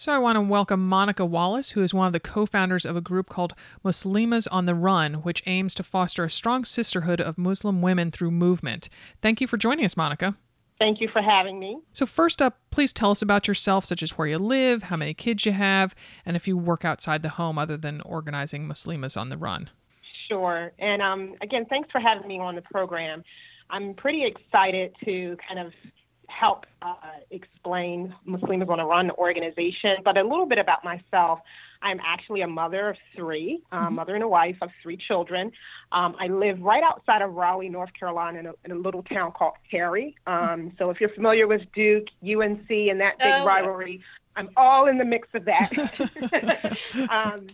[0.00, 2.96] So, I want to welcome Monica Wallace, who is one of the co founders of
[2.96, 3.52] a group called
[3.84, 8.30] Muslimas on the Run, which aims to foster a strong sisterhood of Muslim women through
[8.30, 8.88] movement.
[9.20, 10.38] Thank you for joining us, Monica.
[10.78, 11.80] Thank you for having me.
[11.92, 15.12] So, first up, please tell us about yourself, such as where you live, how many
[15.12, 19.28] kids you have, and if you work outside the home other than organizing Muslimas on
[19.28, 19.68] the Run.
[20.30, 20.72] Sure.
[20.78, 23.22] And um, again, thanks for having me on the program.
[23.68, 25.74] I'm pretty excited to kind of
[26.40, 26.94] help uh,
[27.30, 31.40] explain Muslims on a Run organization, but a little bit about myself.
[31.82, 35.52] I'm actually a mother of three, uh, mother and a wife of three children.
[35.92, 39.32] Um, I live right outside of Raleigh, North Carolina, in a, in a little town
[39.32, 40.16] called Cary.
[40.26, 44.02] Um, so if you're familiar with Duke, UNC, and that big Oh, rivalry,
[44.36, 46.76] I'm all in the mix of that.
[47.10, 47.46] um,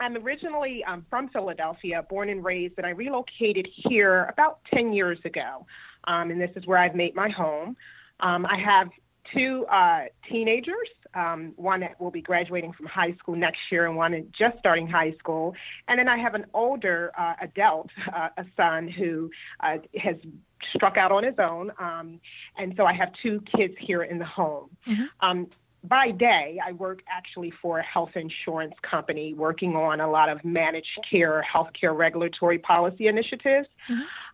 [0.00, 5.18] I'm originally um, from Philadelphia, born and raised, and I relocated here about 10 years
[5.24, 5.66] ago.
[6.06, 7.76] Um, and this is where I've made my home.
[8.20, 8.88] Um, I have
[9.32, 13.96] two uh, teenagers, um, one that will be graduating from high school next year, and
[13.96, 15.54] one just starting high school.
[15.88, 20.16] And then I have an older uh, adult, uh, a son who uh, has
[20.74, 21.70] struck out on his own.
[21.78, 22.20] Um,
[22.56, 24.70] and so I have two kids here in the home.
[25.20, 25.46] Um,
[25.84, 30.42] by day, I work actually for a health insurance company working on a lot of
[30.42, 33.68] managed care, healthcare regulatory policy initiatives.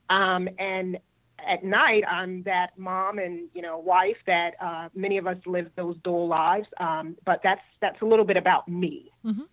[0.08, 0.98] Um, and
[1.46, 5.68] at night, I'm that mom and you know wife that uh, many of us live
[5.76, 6.66] those dual lives.
[6.79, 9.11] Um, but that's that's a little bit about me.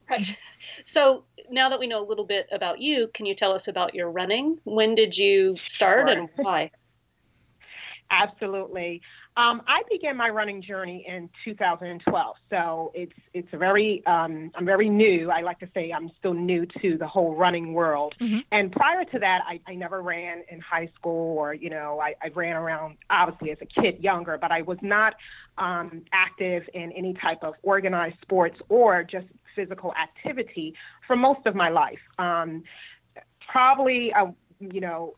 [0.10, 0.38] Right.
[0.86, 3.94] So now that we know a little bit about you, can you tell us about
[3.94, 4.60] your running?
[4.64, 6.18] When did you start Sure.
[6.18, 6.72] and why?
[8.10, 9.02] Absolutely.
[9.38, 14.66] Um, I began my running journey in 2012, so it's it's a very um, I'm
[14.66, 15.30] very new.
[15.30, 18.16] I like to say I'm still new to the whole running world.
[18.52, 22.16] And prior to that, I, I never ran in high school, or you know, I,
[22.24, 25.14] I ran around obviously as a kid younger, but I was not
[25.60, 30.74] um, active in any type of organized sports or just physical activity
[31.06, 32.00] for most of my life.
[32.18, 32.64] Um,
[33.52, 35.14] probably, uh, you know,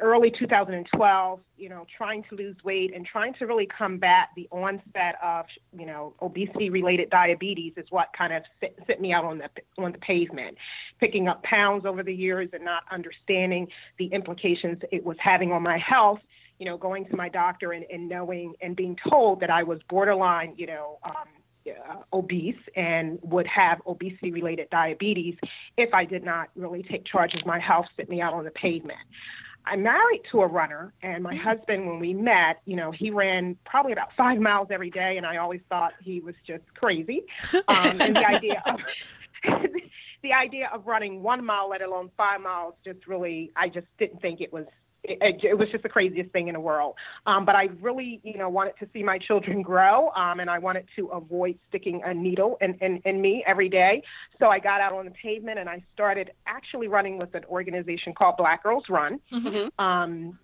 [0.00, 5.16] early 2012, you know, trying to lose weight and trying to really combat the onset
[5.22, 9.48] of, you know, obesity-related diabetes is what kind of set, me out on the
[9.82, 10.56] on the pavement.
[10.98, 15.62] Picking up pounds over the years and not understanding the implications it was having on
[15.62, 16.20] my health.
[16.58, 19.80] You know, going to my doctor and, and knowing and being told that I was
[19.88, 21.28] borderline, you know, um,
[21.66, 25.36] uh, obese and would have obesity related diabetes
[25.76, 28.50] if I did not really take charge of my health, sit me out on the
[28.50, 28.98] pavement.
[29.66, 33.56] I'm married to a runner, and my husband, when we met, you know, he ran
[33.64, 37.24] probably about five miles every day, and I always thought he was just crazy.
[37.68, 38.80] Um, and the idea of
[40.22, 44.20] the idea of running one mile, let alone five miles, just really, I just didn't
[44.20, 44.66] think it was
[45.04, 46.94] it, it, was just the craziest thing in the world.
[47.26, 50.58] Um, but I really, you know, wanted to see my children grow, um, and I
[50.58, 54.02] wanted to avoid sticking a needle in, in, in me every day.
[54.38, 58.12] So I got out on the pavement and I started actually running with an organization
[58.14, 59.20] called Black Girls Run.
[59.32, 59.84] Mm-hmm.
[59.84, 60.38] Um,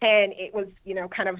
[0.00, 1.36] and it was, you know, kind of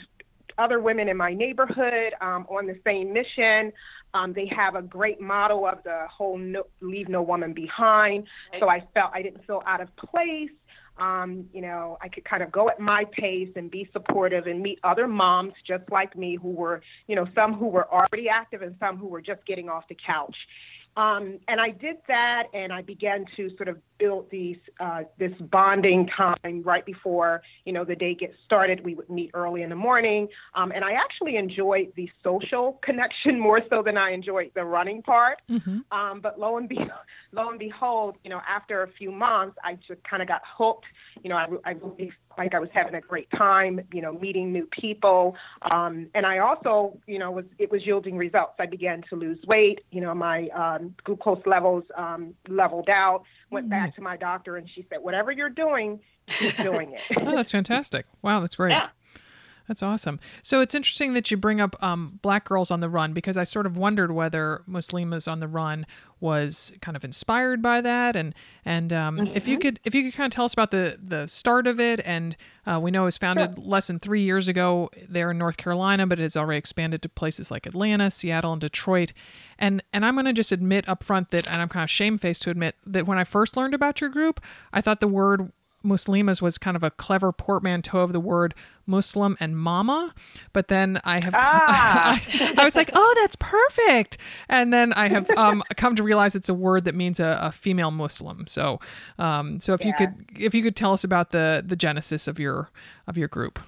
[0.59, 3.72] other women in my neighborhood um, on the same mission.
[4.14, 8.27] Um, they have a great motto of the whole no, leave no woman behind.
[8.61, 10.51] So I felt I didn't feel out of place.
[10.98, 14.62] Um, you know, I could kind of go at my pace and be supportive and
[14.62, 18.62] meet other moms just like me who were, you know, some who were already active
[18.62, 20.37] and some who were just getting off the couch.
[20.96, 25.32] Um, and I did that, and I began to sort of build these uh, this
[25.52, 28.84] bonding time right before you know the day gets started.
[28.84, 33.38] We would meet early in the morning, um, and I actually enjoyed the social connection
[33.38, 35.40] more so than I enjoyed the running part.
[35.48, 35.96] Mm-hmm.
[35.96, 36.78] Um, but lo and, be-
[37.32, 40.86] lo and behold, you know, after a few months, I just kind of got hooked.
[41.22, 44.52] You know, I, I really like I was having a great time, you know, meeting
[44.52, 45.36] new people.
[45.70, 48.54] Um, and I also, you know, was it was yielding results.
[48.58, 49.80] I began to lose weight.
[49.90, 53.22] You know, my um, glucose levels um, leveled out.
[53.52, 53.70] Went mm-hmm.
[53.70, 53.94] back nice.
[53.96, 58.06] to my doctor, and she said, "Whatever you're doing, keep doing it." oh, that's fantastic!
[58.22, 58.70] Wow, that's great.
[58.70, 58.88] Yeah.
[59.68, 60.18] That's awesome.
[60.42, 63.44] So it's interesting that you bring up um, Black Girls on the Run because I
[63.44, 65.87] sort of wondered whether Muslimas on the Run
[66.20, 69.37] was kind of inspired by that, and and um, mm-hmm.
[69.37, 69.62] if you mm-hmm.
[69.62, 72.37] could if you could kind of tell us about the the start of it, and
[72.64, 73.64] uh, we know it was founded sure.
[73.64, 77.51] less than three years ago there in North Carolina, but it's already expanded to places
[77.51, 79.12] like Atlanta, Seattle, and Detroit.
[79.59, 82.42] And and I'm going to just admit up front that, and I'm kind of shamefaced
[82.42, 84.40] to admit that when I first learned about your group,
[84.72, 85.53] I thought the word
[85.84, 88.54] Muslimas was kind of a clever portmanteau of the word
[88.86, 90.14] Muslim and mama.
[90.52, 92.20] But then I have, ah.
[92.22, 94.18] I, I, was like, oh, that's perfect.
[94.48, 97.52] And then I have um, come to realize it's a word that means a, a
[97.52, 98.46] female Muslim.
[98.46, 98.80] So,
[99.18, 99.88] um, so if yeah.
[99.88, 102.70] you could, if you could tell us about the the genesis of your
[103.06, 103.58] of your group.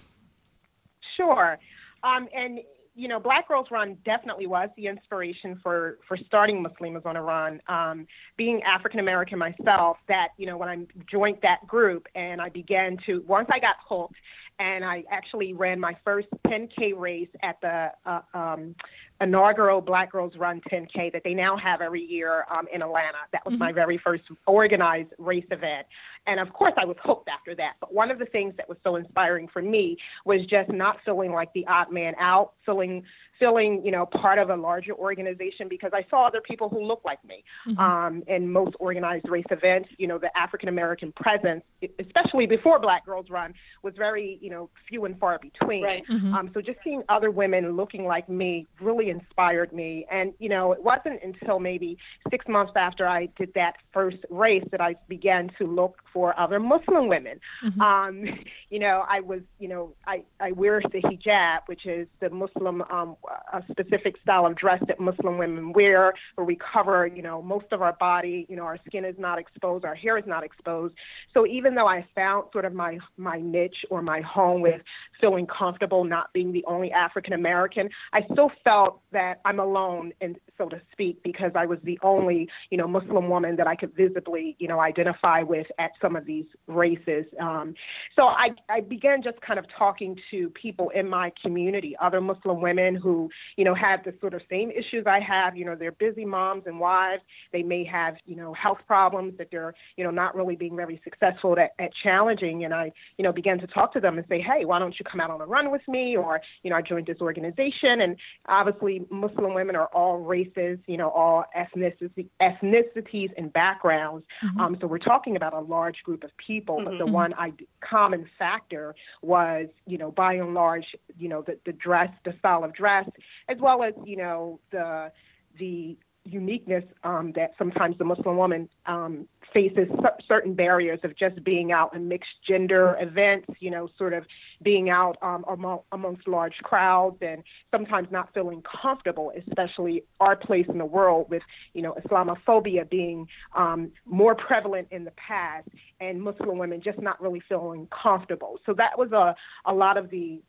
[1.17, 1.59] Sure.
[2.03, 2.61] Um, and
[2.95, 7.23] you know, Black Girls Run definitely was the inspiration for for starting Muslimas on a
[7.23, 7.61] Run.
[7.69, 10.79] Um, being African American myself, that you know, when I
[11.11, 14.15] joined that group and I began to once I got hooked,
[14.59, 18.75] and I actually ran my first 10K race at the uh, um,
[19.21, 23.19] inaugural Black Girls Run 10K that they now have every year um, in Atlanta.
[23.33, 23.61] That was mm-hmm.
[23.61, 25.87] my very first organized race event.
[26.27, 27.75] And of course, I was hooked after that.
[27.81, 31.33] But one of the things that was so inspiring for me was just not feeling
[31.33, 33.05] like the odd man out, feeling
[33.39, 37.05] feeling, you know, part of a larger organization because I saw other people who looked
[37.05, 37.45] like me.
[37.69, 37.79] Mm-hmm.
[37.79, 41.63] Um, in most organized race events, you know, the African American presence,
[41.99, 45.83] especially before Black Girls Run, was very, you know, few and far between.
[45.83, 46.03] Right.
[46.11, 46.35] Mm-hmm.
[46.35, 50.07] Um, so just seeing other women looking like me really inspired me.
[50.11, 51.99] And, you know, it wasn't until maybe
[52.31, 56.61] six months after I did that first race that I began to look for other
[56.61, 57.41] Muslim women.
[57.65, 57.81] Mm-hmm.
[57.81, 58.25] Um,
[58.71, 62.83] you know, I was, you know, I, I wear the hijab, which is the Muslim
[62.83, 63.17] um,
[63.53, 67.67] a specific style of dress that Muslim women wear, where we cover, you know, most
[67.73, 68.47] of our body.
[68.49, 70.95] You know, our skin is not exposed, our hair is not exposed.
[71.33, 74.81] So even though I found sort of my my niche or my home with
[75.21, 80.37] feeling comfortable not being the only African American, I still felt that I'm alone, and
[80.57, 83.95] so to speak, because I was the only, you know, Muslim woman that I could
[83.95, 87.25] visibly, you know, identify with at some of these races.
[87.41, 87.75] Um,
[88.17, 92.61] so I, I began just kind of talking to people in my community, other Muslim
[92.61, 95.57] women who, you know, have the sort of same issues I have.
[95.57, 97.23] You know, they're busy moms and wives.
[97.53, 101.01] They may have, you know, health problems that they're, you know, not really being very
[101.05, 102.65] successful at, at challenging.
[102.65, 105.05] And I, you know, began to talk to them and say, hey, why don't you
[105.11, 106.17] come out on a run with me?
[106.17, 108.01] Or, you know, I joined this organization.
[108.01, 114.27] And obviously, Muslim women are all races, you know, all ethnicities, ethnicities and backgrounds.
[114.43, 114.61] Mm-hmm.
[114.61, 116.85] Um, so we're talking about a large group of people, mm-hmm.
[116.85, 117.13] but the mm-hmm.
[117.13, 120.87] one I, common factor was, you know, by and large,
[121.19, 123.09] you know, the, the dress, the style of dress,
[123.49, 125.11] as well as you know the
[125.59, 129.89] the uniqueness um, that sometimes the Muslim woman um, faces
[130.27, 134.25] certain barriers of just being out in mixed gender events, you know, sort of
[134.63, 140.67] being out um, among, amongst large crowds and sometimes not feeling comfortable, especially our place
[140.69, 141.43] in the world with,
[141.75, 145.69] you know, Islamophobia being um, more prevalent in the past
[146.01, 148.59] and Muslim women just not really feeling comfortable.
[148.67, 149.37] So that was a,
[149.71, 150.41] a lot of the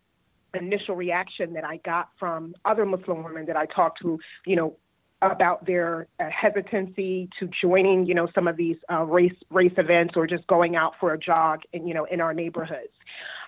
[0.55, 4.77] initial reaction that I got from other Muslim women that I talked to, you know,
[5.31, 10.13] about their uh, hesitancy to joining, you know, some of these uh, race race events
[10.15, 12.93] or just going out for a jog, in, you know, in our neighborhoods.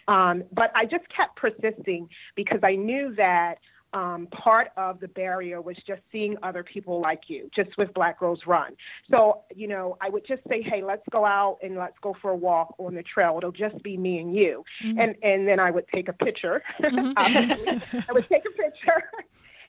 [0.07, 3.55] Um, but I just kept persisting because I knew that
[3.93, 8.19] um, part of the barrier was just seeing other people like you, just with Black
[8.19, 8.73] Girls Run.
[9.09, 12.31] So, you know, I would just say, hey, let's go out and let's go for
[12.31, 13.35] a walk on the trail.
[13.37, 14.63] It'll just be me and you.
[14.85, 14.99] Mm-hmm.
[14.99, 16.61] And, and then I would take a picture.
[16.81, 17.13] Mm-hmm.
[18.09, 19.03] I would take a picture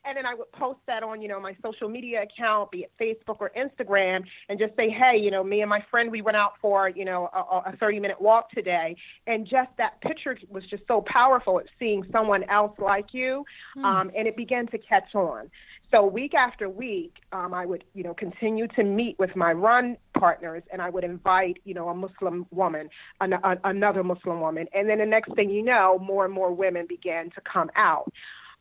[0.08, 2.92] and then I would post that on, you know, my social media account, be it
[3.00, 6.36] Facebook or Instagram, and just say, hey, you know, me and my friend, we went
[6.36, 8.96] out for, you know, a, a 30 minute walk today.
[9.26, 13.44] And just that picture was just so powerful at seeing someone else like you.
[13.76, 13.84] Mm.
[13.84, 15.50] Um, and it began to catch on.
[15.90, 19.96] So week after week, um, I would, you know, continue to meet with my run
[20.18, 22.90] partners, and I would invite, you know, a Muslim woman,
[23.22, 26.52] an, a, another Muslim woman, and then the next thing you know, more and more
[26.52, 28.12] women began to come out.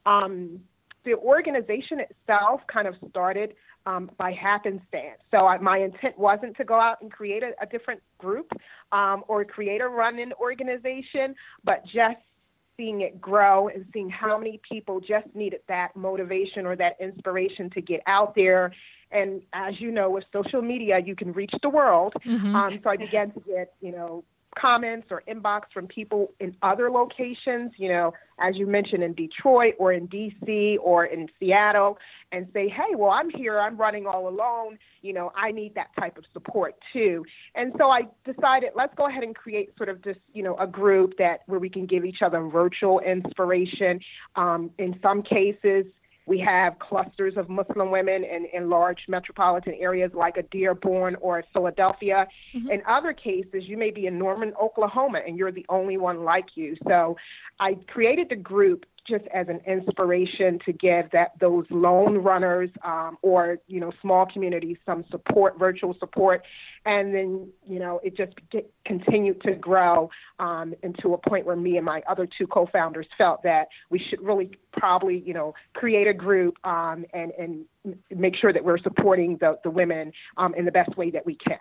[0.05, 0.61] Um,
[1.07, 3.53] the organization itself kind of started
[3.85, 5.19] um, by happenstance.
[5.31, 8.51] So I, my intent wasn't to go out and create a, a different group
[8.91, 12.19] um, or create a running organization, but just
[12.75, 17.69] seeing it grow and seeing how many people just needed that motivation or that inspiration
[17.71, 18.73] to get out there.
[19.09, 22.13] And as you know, with social media, you can reach the world.
[22.25, 22.55] Mm-hmm.
[22.55, 24.25] Um, so I began to get, you know,
[24.59, 29.73] comments or inbox from people in other locations, you know, as you mentioned in Detroit
[29.79, 31.97] or in DC or in Seattle,
[32.31, 35.87] and say, hey, well, I'm here, I'm running all alone, you know, I need that
[35.99, 37.25] type of support too.
[37.55, 40.67] And so I decided, let's go ahead and create sort of this, you know, a
[40.67, 43.99] group that where we can give each other virtual inspiration.
[44.35, 45.85] Um, in some cases,
[46.27, 51.43] we have clusters of Muslim women in, in large metropolitan areas like a Dearborn or
[51.53, 52.27] Philadelphia.
[52.53, 52.69] Mm-hmm.
[52.69, 56.47] In other cases, you may be in Norman, Oklahoma, and you're the only one like
[56.55, 56.75] you.
[56.85, 57.15] So
[57.61, 63.17] I created the group just as an inspiration to give that those lone runners um,
[63.21, 66.43] or you know small communities some support, virtual support,
[66.85, 71.55] and then you know it just get, continued to grow um, into a point where
[71.55, 76.07] me and my other two co-founders felt that we should really probably you know create
[76.07, 77.65] a group um, and and
[78.15, 81.35] make sure that we're supporting the the women um, in the best way that we
[81.35, 81.59] can.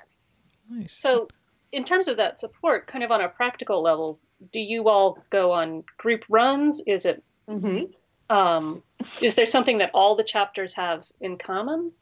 [0.68, 0.92] Nice.
[0.92, 1.28] So,
[1.72, 4.18] in terms of that support, kind of on a practical level,
[4.52, 6.82] do you all go on group runs?
[6.87, 8.35] Is it Mm-hmm.
[8.35, 8.82] Um,
[9.22, 11.92] is there something that all the chapters have in common?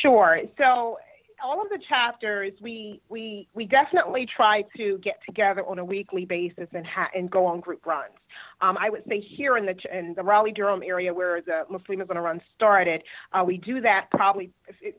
[0.00, 0.40] Sure.
[0.58, 0.98] So
[1.42, 6.24] all of the chapters, we we we definitely try to get together on a weekly
[6.24, 8.14] basis and ha- and go on group runs.
[8.60, 12.08] Um, I would say here in the in the Raleigh Durham area where the Muslims
[12.08, 13.02] on a Run started,
[13.32, 14.50] uh, we do that probably.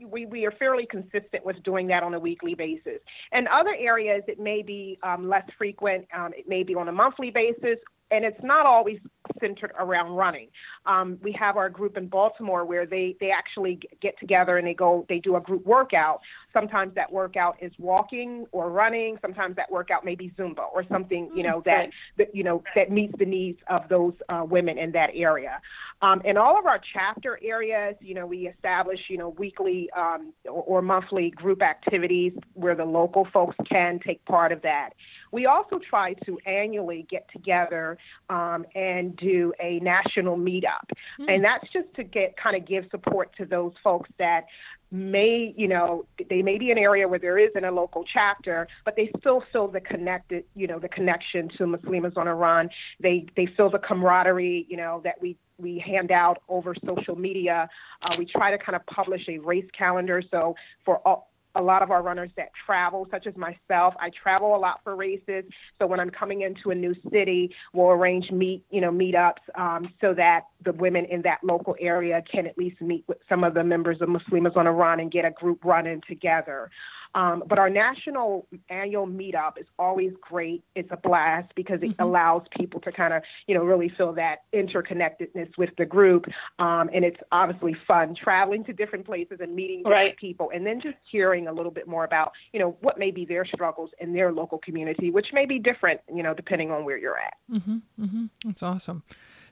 [0.06, 2.99] We we are fairly consistent with doing that on a weekly basis.
[3.32, 6.06] In other areas, it may be um, less frequent.
[6.15, 7.77] Um, it may be on a monthly basis,
[8.13, 8.99] and it's not always
[9.39, 10.49] centered around running.
[10.86, 14.73] Um, we have our group in Baltimore where they they actually get together and they
[14.73, 16.19] go they do a group workout.
[16.54, 19.17] Sometimes that workout is walking or running.
[19.21, 22.91] Sometimes that workout may be Zumba or something you know that, that you know that
[22.91, 25.60] meets the needs of those uh, women in that area.
[26.04, 30.34] Um, in all of our chapter areas, you know, we establish, you know, weekly um,
[30.43, 34.89] or, or, monthly group activities where the local folks can take part of that.
[35.34, 37.98] We also try to annually get together
[38.30, 40.88] um, and do a national meetup,
[41.19, 41.28] mm-hmm.
[41.28, 44.46] and that's just to get kind of give support to those folks that
[44.93, 48.96] may, you know, they may be an area where there isn't a local chapter, but
[48.96, 52.69] they still feel the connected, you know, the connection to Muslims on a Run.
[53.00, 57.67] They they feel the camaraderie, you know, that we we hand out over social media.
[58.04, 60.22] Uh, we try to kind of publish a race calendar.
[60.30, 63.94] So for all, a lot of our runners that travel, such as myself.
[64.00, 65.46] I travel a lot for races,
[65.80, 69.92] so when I'm coming into a new city, we'll arrange meet, you know, meetups um,
[70.02, 73.54] so that the women in that local area can at least meet with some of
[73.54, 76.70] the members of Muslims on a run and get a group running together.
[77.15, 80.63] Um, but our national annual meetup is always great.
[80.76, 82.02] It's a blast because it mm-hmm.
[82.02, 86.26] allows people to kind of, you know, really feel that interconnectedness with the group.
[86.60, 90.17] Um, and it's obviously fun traveling to different places and meeting different right.
[90.17, 93.26] people and then just hearing a little bit more about, you know, what may be
[93.26, 96.97] their struggles in their local community, which may be different, you know, depending on where
[96.97, 97.36] you're at.
[97.52, 97.78] Mm-hmm.
[98.02, 98.26] Mm-hmm.
[98.45, 99.04] That's awesome.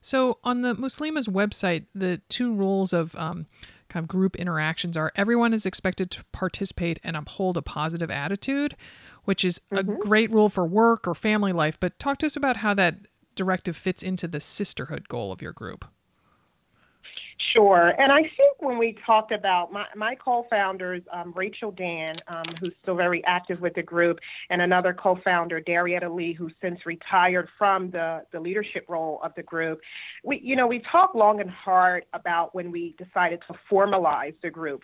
[0.02, 3.46] So on the Muslima's website, the two rules of um,
[3.92, 8.76] kind of group interactions are everyone is expected to participate and uphold a positive attitude,
[9.26, 9.78] which is mm-hmm.
[9.78, 11.78] a great rule for work or family life.
[11.80, 12.96] But talk to us about how that
[13.36, 15.86] directive fits into the sisterhood goal of your group.
[17.54, 17.94] Sure.
[17.98, 22.56] And I think when we talked about my, my co founders, um, Rachel Dan, um,
[22.60, 26.80] who's still very active with the group, and another co founder, Darietta Lee, who's since
[26.86, 29.80] retired from the, the leadership role of the group,
[30.24, 34.50] we, you know, we talked long and hard about when we decided to formalize the
[34.50, 34.84] group.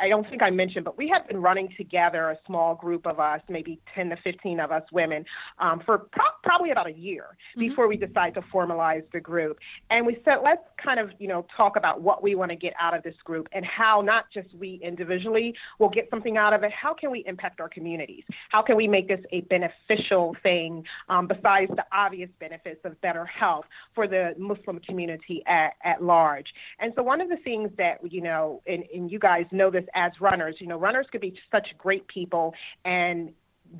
[0.00, 3.20] I, don't think I mentioned, but we have been running together, a small group of
[3.20, 5.24] us, maybe 10 to 15 of us women,
[5.58, 7.68] um, for pro- probably about a year mm-hmm.
[7.68, 9.58] before we decided to formalize the group.
[9.90, 12.72] And we said, let's kind of, you know, talk about what we want to get
[12.80, 16.62] out of this group and how not just we individually will get something out of
[16.62, 18.24] it, how can we impact our communities?
[18.50, 23.24] How can we make this a beneficial thing um, besides the obvious benefits of better
[23.26, 23.64] health
[23.94, 26.46] for the Muslim community at, at large?
[26.80, 29.84] And so one of the things that, you know, and, and you guys know this
[29.94, 32.54] as runners, you know, runners could be such great people
[32.84, 33.32] and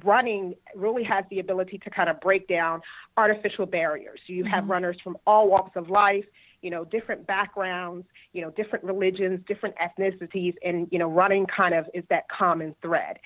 [0.05, 2.81] running really has the ability to kind of break down
[3.17, 4.21] artificial barriers.
[4.27, 4.73] You have mm-hmm.
[4.73, 6.25] runners from all walks of life,
[6.63, 11.75] you know, different backgrounds, you know, different religions, different ethnicities, and, you know, running kind
[11.75, 13.19] of is that common thread.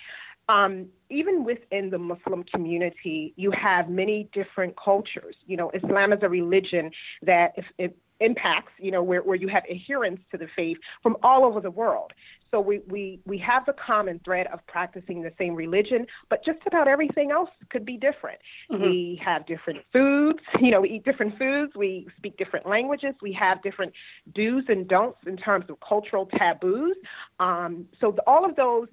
[0.48, 5.34] Um, even within the Muslim community, you have many different cultures.
[5.46, 6.90] You know, Islam is a religion
[7.22, 7.90] that if, if
[8.20, 11.70] impacts, you know, where, where you have adherence to the faith from all over the
[11.70, 12.12] world.
[12.50, 16.58] So we, we, we have the common thread of practicing the same religion, but just
[16.66, 18.38] about everything else could be different.
[18.70, 18.82] Mm-hmm.
[18.82, 23.32] We have different foods, you know, we eat different foods, we speak different languages, we
[23.32, 23.92] have different
[24.34, 26.96] do's and don'ts in terms of cultural taboos.
[27.40, 28.88] Um, so the, all of those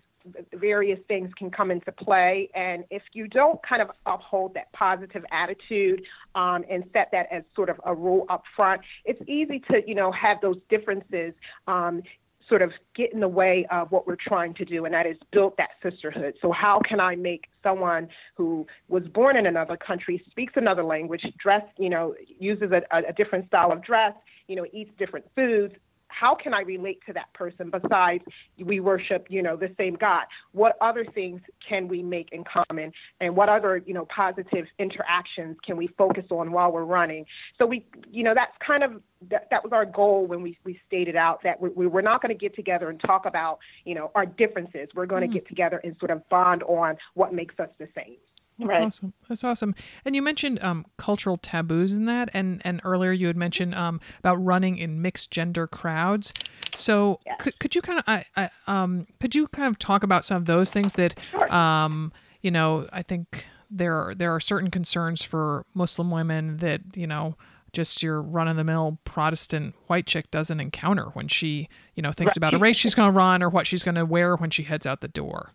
[0.54, 2.50] various things can come into play.
[2.56, 6.04] And if you don't kind of uphold that positive attitude
[6.36, 9.96] um, and set that as sort of a rule up front, it's easy to, you
[9.96, 11.34] know, have those differences
[11.68, 12.02] um,
[12.50, 15.18] sort of get in the way of what we're trying to do, and that is
[15.32, 16.34] build that sisterhood.
[16.42, 21.26] So, how can I make someone who was born in another country, speaks another language,
[21.40, 24.14] dress, you know, uses a, a different style of dress,
[24.48, 25.74] you know, eats different foods,
[26.14, 28.24] how can I relate to that person besides
[28.64, 30.24] we worship, you know, the same God?
[30.52, 32.92] What other things can we make in common?
[33.20, 37.26] And what other, you know, positive interactions can we focus on while we're running?
[37.58, 40.80] So we, you know, that's kind of that, that was our goal when we, we
[40.88, 43.96] stated out that we, we were not going to get together and talk about, you
[43.96, 44.90] know, our differences.
[44.94, 45.36] We're going to mm-hmm.
[45.36, 48.18] get together and sort of bond on what makes us the same.
[48.60, 48.82] That's right.
[48.82, 49.14] awesome.
[49.28, 49.74] That's awesome.
[50.06, 54.00] And you mentioned um, cultural taboos in that, and and earlier you had mentioned um,
[54.20, 56.34] about running in mixed gender crowds.
[56.76, 57.36] So yeah.
[57.36, 60.38] could could you kind of I, I, um could you kind of talk about some
[60.38, 61.54] of those things that sure.
[61.54, 66.82] um you know I think there are, there are certain concerns for Muslim women that
[66.96, 67.36] you know
[67.72, 72.12] just your run of the mill Protestant white chick doesn't encounter when she you know
[72.12, 72.38] thinks right.
[72.38, 74.64] about a race she's going to run or what she's going to wear when she
[74.64, 75.52] heads out the door.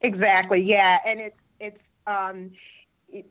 [0.00, 0.60] Exactly.
[0.60, 2.50] Yeah, and it's it's um,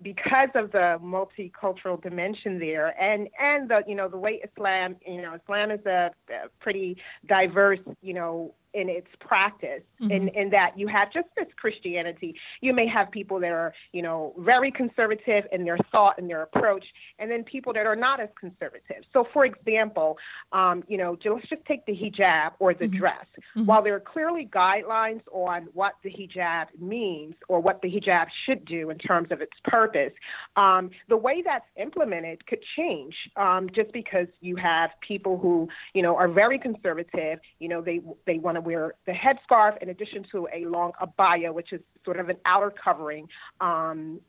[0.02, 5.22] because of the multicultural dimension there, and and the you know the way Islam you
[5.22, 6.98] know Islam is a, a pretty
[7.28, 10.12] diverse you know in its practice mm-hmm.
[10.12, 14.02] in, in that you have just as Christianity, you may have people that are, you
[14.02, 16.84] know, very conservative in their thought and their approach,
[17.20, 19.04] and then people that are not as conservative.
[19.12, 20.18] So, for example,
[20.52, 22.98] um, you know, let's just take the hijab or the mm-hmm.
[22.98, 23.26] dress.
[23.56, 23.66] Mm-hmm.
[23.66, 28.66] While there are clearly guidelines on what the hijab means or what the hijab should
[28.66, 30.14] do in terms of its purpose,
[30.56, 36.02] um, the way that's implemented could change um, just because you have people who, you
[36.02, 40.26] know, are very conservative, you know, they, they want to wear the headscarf in addition
[40.32, 43.28] to a long abaya, which is sort of an outer covering
[43.62, 44.20] um,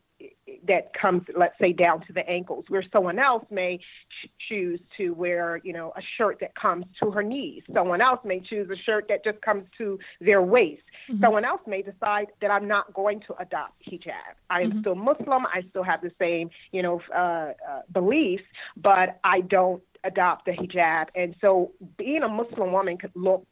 [0.67, 5.09] that comes, let's say, down to the ankles, where someone else may ch- choose to
[5.11, 7.63] wear, you know, a shirt that comes to her knees.
[7.73, 10.83] Someone else may choose a shirt that just comes to their waist.
[11.11, 11.21] Mm-hmm.
[11.21, 14.35] Someone else may decide that I'm not going to adopt hijab.
[14.49, 14.79] I am mm-hmm.
[14.81, 15.45] still Muslim.
[15.45, 17.17] I still have the same, you know, uh,
[17.69, 18.43] uh, beliefs,
[18.77, 21.07] but I don't adopt the hijab.
[21.15, 23.45] And so being a Muslim woman could look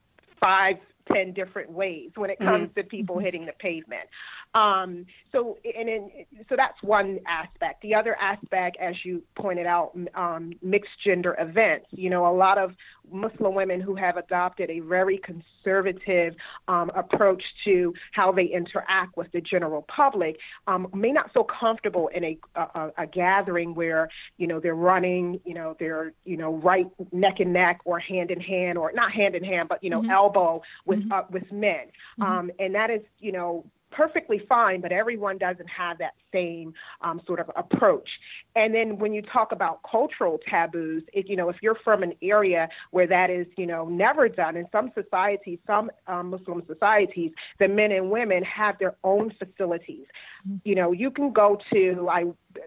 [0.44, 0.76] five,
[1.12, 2.80] ten different ways when it comes mm-hmm.
[2.80, 4.08] to people hitting the pavement.
[4.54, 6.10] Um, so, and in,
[6.48, 7.82] so that's one aspect.
[7.82, 11.88] The other aspect, as you pointed out, um, mixed gender events.
[11.92, 12.72] You know, a lot of
[13.12, 16.36] Muslim women who have adopted a very conservative
[16.68, 20.38] um, approach to how they interact with the general public
[20.68, 25.40] um, may not feel comfortable in a, a, a gathering where you know they're running,
[25.46, 29.12] you know they're you know right neck and neck or hand in hand or not
[29.12, 30.12] hand in hand, but you know mm-hmm.
[30.12, 31.12] elbow with mm-hmm.
[31.12, 31.88] uh, with men,
[32.20, 32.24] mm-hmm.
[32.24, 33.66] um, and that is you know
[33.96, 38.10] perfectly fine, but everyone doesn't have that same um, sort of approach.
[38.56, 42.14] and then when you talk about cultural taboos, if you know if you're from an
[42.22, 47.32] area where that is you know never done, in some societies, some um, Muslim societies,
[47.60, 50.06] the men and women have their own facilities.
[50.48, 50.58] Mm-hmm.
[50.64, 52.24] You know, you can go to I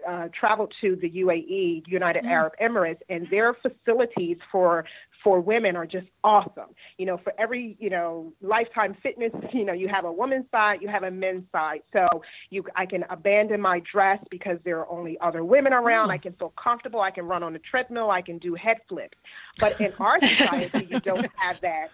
[0.07, 2.31] uh, traveled to the UAE, United mm-hmm.
[2.31, 4.85] Arab Emirates, and their facilities for
[5.23, 6.69] for women are just awesome.
[6.97, 10.81] You know, for every, you know, lifetime fitness, you know, you have a woman's side,
[10.81, 11.81] you have a men's side.
[11.93, 12.07] So
[12.49, 16.09] you I can abandon my dress because there are only other women around.
[16.09, 16.13] Mm.
[16.13, 17.01] I can feel comfortable.
[17.01, 18.11] I can run on a treadmill.
[18.11, 19.17] I can do head flips.
[19.59, 21.91] But in our society, you don't have that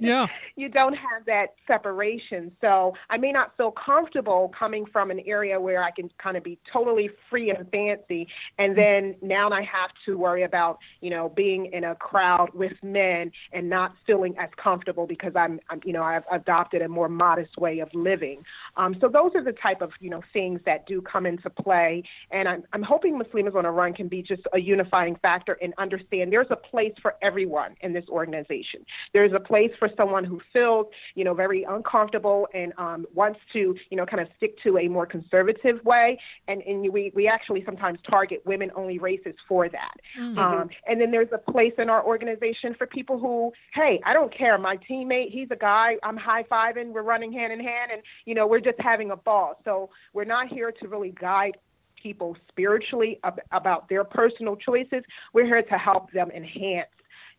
[0.00, 0.26] yeah.
[0.56, 2.52] you don't have that separation.
[2.60, 6.44] So I may not feel comfortable coming from an area where I can kind of
[6.44, 8.28] be totally free and fancy.
[8.58, 12.72] And then now I have to worry about, you know, being in a crowd with
[12.82, 17.08] men and not feeling as comfortable because I'm, I'm you know, I've adopted a more
[17.08, 18.42] modest way of living.
[18.76, 22.02] Um, so those are the type of, you know, things that do come into play.
[22.30, 25.74] And I'm, I'm hoping Muslims on a Run can be just a unifying factor and
[25.78, 28.84] understand there's a place for everyone in this organization.
[29.12, 33.74] There's a place for someone who feels, you know, very uncomfortable and um, wants to,
[33.90, 36.18] you know, kind of stick to a more conservative way.
[36.48, 39.94] And, and we, we actually sometimes target women only races for that.
[40.20, 40.38] Mm-hmm.
[40.38, 44.36] Um, and then there's a place in our organization for people who, hey, I don't
[44.36, 44.56] care.
[44.58, 48.34] My teammate, he's a guy, I'm high fiving, we're running hand in hand, and, you
[48.34, 49.60] know, we're just having a ball.
[49.64, 51.56] So we're not here to really guide
[52.02, 55.02] people spiritually ab- about their personal choices.
[55.32, 56.88] We're here to help them enhance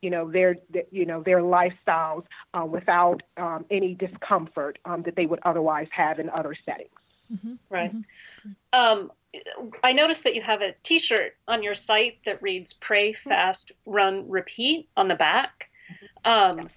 [0.05, 0.55] you know their,
[0.91, 6.19] you know their lifestyles uh, without um, any discomfort um, that they would otherwise have
[6.19, 6.91] in other settings.
[7.33, 7.53] Mm-hmm.
[7.71, 7.91] Right.
[7.91, 8.51] Mm-hmm.
[8.79, 9.11] Um,
[9.83, 13.29] I noticed that you have a T-shirt on your site that reads "Pray, mm-hmm.
[13.29, 15.71] Fast, Run, Repeat" on the back.
[16.23, 16.59] Mm-hmm.
[16.61, 16.69] Um,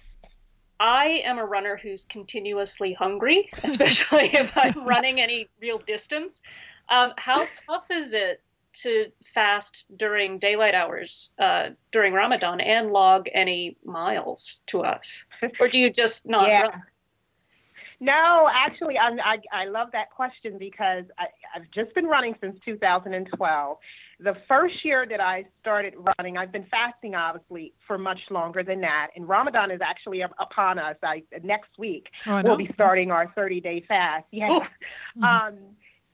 [0.79, 6.41] I am a runner who's continuously hungry, especially if I'm running any real distance.
[6.89, 8.41] Um, how tough is it
[8.83, 15.25] to fast during daylight hours uh, during Ramadan and log any miles to us,
[15.59, 16.61] or do you just not yeah.
[16.61, 16.83] run?
[18.01, 22.57] No, actually, I'm, i I love that question because I, I've just been running since
[22.63, 23.77] 2012.
[24.21, 28.79] The first year that I started running, I've been fasting obviously for much longer than
[28.81, 30.95] that, and Ramadan is actually upon us.
[31.03, 34.25] I, next week oh, we'll be starting our 30 day fast.
[34.31, 34.59] Yeah.
[35.21, 35.57] Um,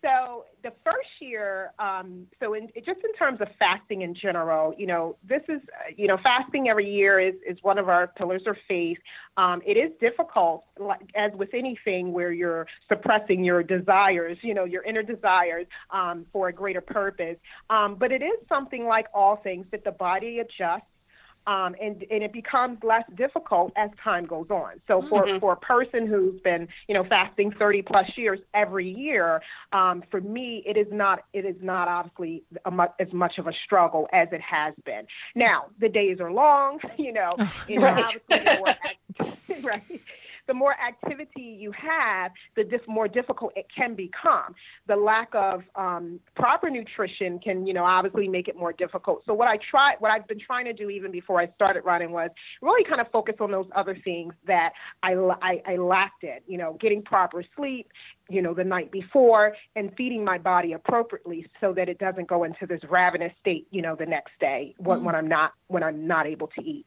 [0.06, 4.86] so the first year, um, so in, just in terms of fasting in general, you
[4.86, 8.44] know, this is, uh, you know, fasting every year is, is one of our pillars
[8.46, 9.00] of faith.
[9.38, 14.66] Um, it is difficult, like, as with anything where you're suppressing your desires, you know,
[14.66, 17.38] your inner desires um, for a greater purpose.
[17.72, 20.86] Um, but it is something like all things that the body adjusts
[21.48, 24.82] um, and and it becomes less difficult as time goes on.
[24.88, 25.40] So for mm-hmm.
[25.40, 29.42] for a person who's been you know fasting 30 plus years every year,
[29.72, 33.54] um, for me it is not it is not obviously mu- as much of a
[33.66, 35.06] struggle as it has been.
[35.36, 37.32] Now the days are long, you know,
[37.70, 38.18] right.
[39.64, 40.02] right
[40.48, 44.56] the more activity you have, the dif- more difficult it can become.
[44.88, 49.24] The lack of um, proper nutrition can, you know, obviously make it more difficult.
[49.26, 52.12] So what I try, what I've been trying to do even before I started running
[52.12, 52.30] was
[52.62, 54.72] really kind of focus on those other things that
[55.04, 57.88] I, I, I lacked in, you know, getting proper sleep,
[58.30, 62.44] you know, the night before and feeding my body appropriately so that it doesn't go
[62.44, 65.06] into this ravenous state, you know, the next day when, mm-hmm.
[65.06, 66.86] when I'm not when I'm not able to eat.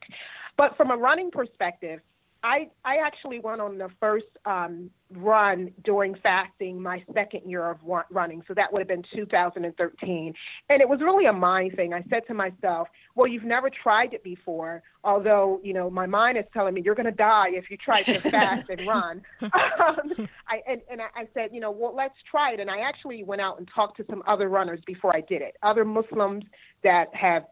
[0.57, 2.01] But from a running perspective,
[2.43, 7.77] I I actually went on the first um, run during fasting my second year of
[8.09, 10.33] running, so that would have been 2013,
[10.69, 11.93] and it was really a mind thing.
[11.93, 16.37] I said to myself, "Well, you've never tried it before, although you know my mind
[16.37, 19.21] is telling me you're going to die if you try to fast and run."
[19.79, 23.23] Um, I and, and I said, you know, well, let's try it, and I actually
[23.23, 26.43] went out and talked to some other runners before I did it, other Muslims
[26.83, 27.45] that have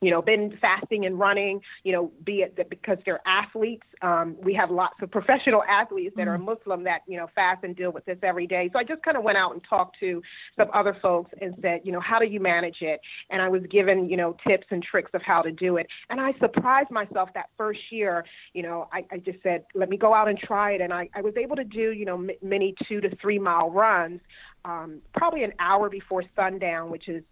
[0.00, 3.86] you know, been fasting and running, you know, be it that because they're athletes.
[4.02, 6.30] Um, we have lots of professional athletes that mm.
[6.30, 8.70] are Muslim that, you know, fast and deal with this every day.
[8.72, 10.22] So I just kind of went out and talked to
[10.56, 13.00] some other folks and said, you know, how do you manage it?
[13.28, 15.86] And I was given, you know, tips and tricks of how to do it.
[16.08, 18.24] And I surprised myself that first year,
[18.54, 20.80] you know, I, I just said, let me go out and try it.
[20.80, 23.70] And I, I was able to do, you know, m- many two to three mile
[23.70, 24.20] runs
[24.64, 27.22] um, probably an hour before sundown, which is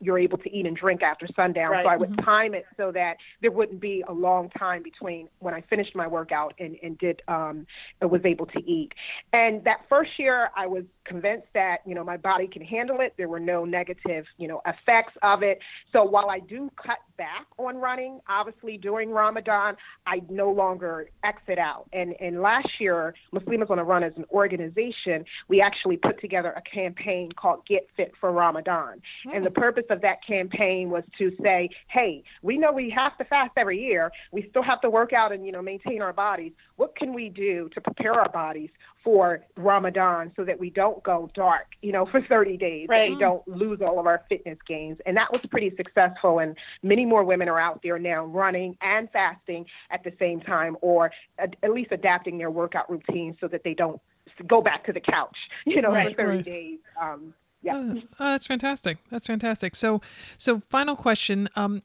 [0.00, 1.72] you're able to eat and drink after sundown.
[1.72, 1.84] Right.
[1.84, 2.24] So I would mm-hmm.
[2.24, 6.06] time it so that there wouldn't be a long time between when I finished my
[6.06, 7.66] workout and, and did um,
[8.00, 8.92] was able to eat.
[9.32, 13.14] And that first year, I was convinced that you know my body can handle it.
[13.16, 15.58] There were no negative you know effects of it.
[15.92, 18.20] So while I do cut back on running.
[18.28, 19.76] Obviously, during Ramadan,
[20.06, 21.86] I no longer exit out.
[21.92, 26.52] And and last year, Muslims on a Run as an organization, we actually put together
[26.56, 29.00] a campaign called Get Fit for Ramadan.
[29.26, 29.36] Mm.
[29.36, 33.24] And the purpose of that campaign was to say, hey, we know we have to
[33.24, 34.10] fast every year.
[34.32, 36.52] We still have to work out and you know maintain our bodies.
[36.76, 38.70] What can we do to prepare our bodies
[39.02, 43.10] for Ramadan so that we don't go dark, you know, for 30 days, right.
[43.10, 44.98] we don't lose all of our fitness gains.
[45.06, 46.38] And that was pretty successful.
[46.38, 50.76] And many more women are out there now running and fasting at the same time,
[50.80, 54.00] or at, at least adapting their workout routine so that they don't
[54.46, 55.36] go back to the couch,
[55.66, 56.44] you know, right, for 30 right.
[56.44, 56.78] days.
[57.00, 57.76] Um, yeah.
[57.76, 58.98] Oh, oh, that's fantastic.
[59.10, 59.76] That's fantastic.
[59.76, 60.00] So,
[60.36, 61.48] so final question.
[61.54, 61.82] Um,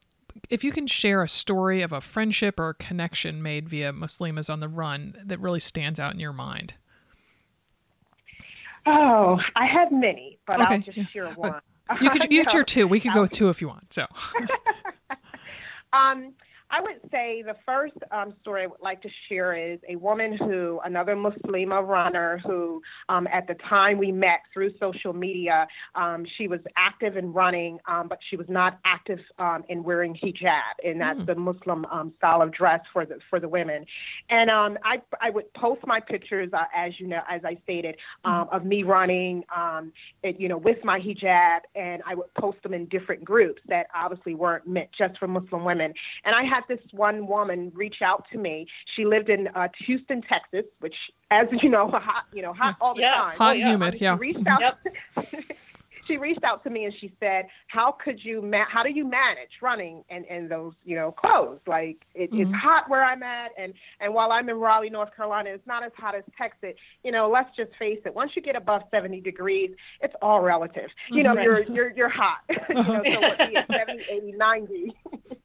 [0.50, 4.50] if you can share a story of a friendship or a connection made via Muslimas
[4.50, 6.74] on the Run that really stands out in your mind.
[8.90, 10.74] Oh, I have many, but okay.
[10.74, 11.60] I'll just share one.
[12.02, 12.86] You could each your two.
[12.86, 13.94] We could go with two if you want.
[13.94, 14.06] So.
[15.94, 16.34] um,
[16.70, 20.36] I would say the first um, story I would like to share is a woman
[20.36, 26.26] who, another Muslima runner, who um, at the time we met through social media, um,
[26.36, 30.74] she was active in running, um, but she was not active um, in wearing hijab,
[30.84, 31.26] and that's mm.
[31.26, 33.86] the Muslim um, style of dress for the for the women.
[34.28, 37.96] And I I would post my pictures, uh, as you know, as I stated,
[38.26, 38.52] mm.
[38.52, 39.42] of me running,
[40.22, 43.86] it, you know, with my hijab, and I would post them in different groups that
[43.94, 45.94] obviously weren't meant just for Muslim women.
[46.24, 48.66] And I had had this one woman reach out to me.
[48.96, 50.94] She lived in uh, Houston, Texas, which,
[51.30, 53.14] as you know, hot, you know, hot all the yeah.
[53.14, 53.36] time.
[53.36, 53.70] Hot, yeah.
[53.70, 54.16] humid, yeah.
[54.16, 54.60] She reached out.
[54.60, 55.26] Yep.
[56.08, 58.42] she reached out to me and she said, "How could you?
[58.42, 61.60] Ma- how do you manage running in, in those you know clothes?
[61.66, 62.42] Like it, mm-hmm.
[62.42, 65.84] it's hot where I'm at, and and while I'm in Raleigh, North Carolina, it's not
[65.84, 66.74] as hot as Texas.
[67.04, 68.14] You know, let's just face it.
[68.14, 70.88] Once you get above 70 degrees, it's all relative.
[71.10, 71.42] You know, mm-hmm.
[71.42, 72.38] you're you're you're hot.
[72.68, 73.38] you know, so what,
[73.70, 74.96] 70, 80, 90,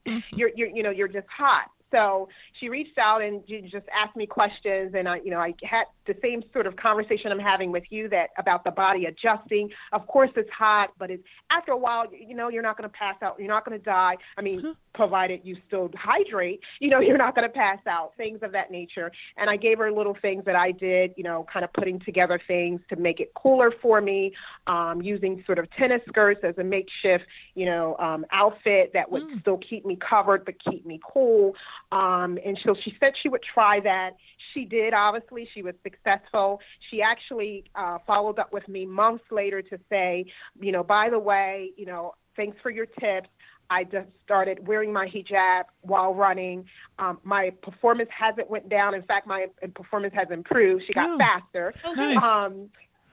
[0.32, 1.70] you're you're you know you're just hot.
[1.94, 2.28] So
[2.58, 6.14] she reached out and just asked me questions, and I, you know, I had the
[6.22, 9.70] same sort of conversation I'm having with you that about the body adjusting.
[9.92, 12.94] Of course, it's hot, but it's after a while, you know, you're not going to
[12.94, 13.36] pass out.
[13.38, 14.16] You're not going to die.
[14.36, 14.70] I mean, mm-hmm.
[14.94, 18.12] provided you still hydrate, you know, you're not going to pass out.
[18.16, 19.10] Things of that nature.
[19.36, 22.40] And I gave her little things that I did, you know, kind of putting together
[22.46, 24.32] things to make it cooler for me,
[24.66, 27.24] um, using sort of tennis skirts as a makeshift,
[27.54, 29.40] you know, um, outfit that would mm.
[29.40, 31.54] still keep me covered but keep me cool.
[31.92, 34.12] Um, and so she said she would try that.
[34.52, 34.94] She did.
[34.94, 36.60] Obviously, she was successful.
[36.90, 40.26] She actually uh, followed up with me months later to say,
[40.60, 43.28] you know, by the way, you know, thanks for your tips.
[43.70, 46.66] I just started wearing my hijab while running.
[46.98, 48.94] Um, my performance hasn't went down.
[48.94, 50.84] In fact, my performance has improved.
[50.86, 51.74] She got oh, faster.
[51.96, 52.22] Nice.
[52.22, 52.68] Um,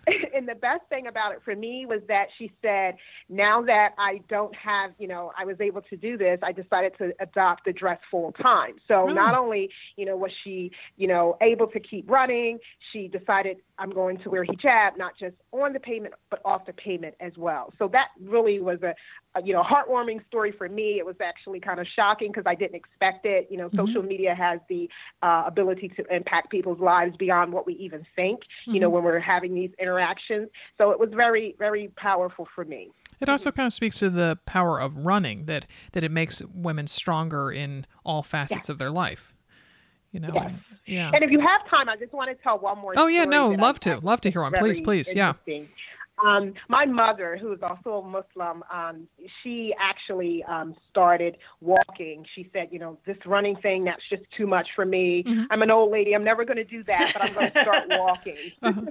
[0.36, 2.96] and the best thing about it for me was that she said,
[3.30, 6.94] now that I don't have, you know, I was able to do this, I decided
[6.98, 8.76] to adopt the dress full time.
[8.88, 9.14] So oh.
[9.14, 12.60] not only, you know, was she, you know, able to keep running,
[12.92, 16.74] she decided I'm going to wear hijab, not just on the pavement, but off the
[16.74, 17.74] pavement as well.
[17.80, 18.94] So that really was a,
[19.34, 21.00] a you know, heartwarming story for me.
[21.00, 23.48] It was actually kind of shocking because I didn't expect it.
[23.50, 23.88] You know, mm-hmm.
[23.88, 24.88] social media has the
[25.24, 28.76] uh, ability to impact people's lives beyond what we even think, mm-hmm.
[28.76, 28.96] you know, mm-hmm.
[28.96, 30.50] when we're having these interactions.
[30.78, 32.92] So it was very, very powerful for me.
[33.20, 36.86] It also kind of speaks to the power of running that that it makes women
[36.88, 38.70] stronger in all facets yes.
[38.70, 39.34] of their life.
[40.12, 40.52] You know, yes.
[40.86, 41.12] yeah.
[41.14, 42.94] And if you have time, I just want to tell one more.
[42.98, 44.52] Oh yeah, no, love to, love to hear one.
[44.54, 45.34] Please, please, yeah.
[46.26, 49.08] Um, my mother, who is also a Muslim, um,
[49.42, 52.26] she actually um, started walking.
[52.36, 55.24] She said, you know, this running thing, that's just too much for me.
[55.24, 55.46] Mm-hmm.
[55.50, 56.14] I'm an old lady.
[56.14, 58.38] I'm never going to do that, but I'm going to start walking.
[58.62, 58.82] uh-huh.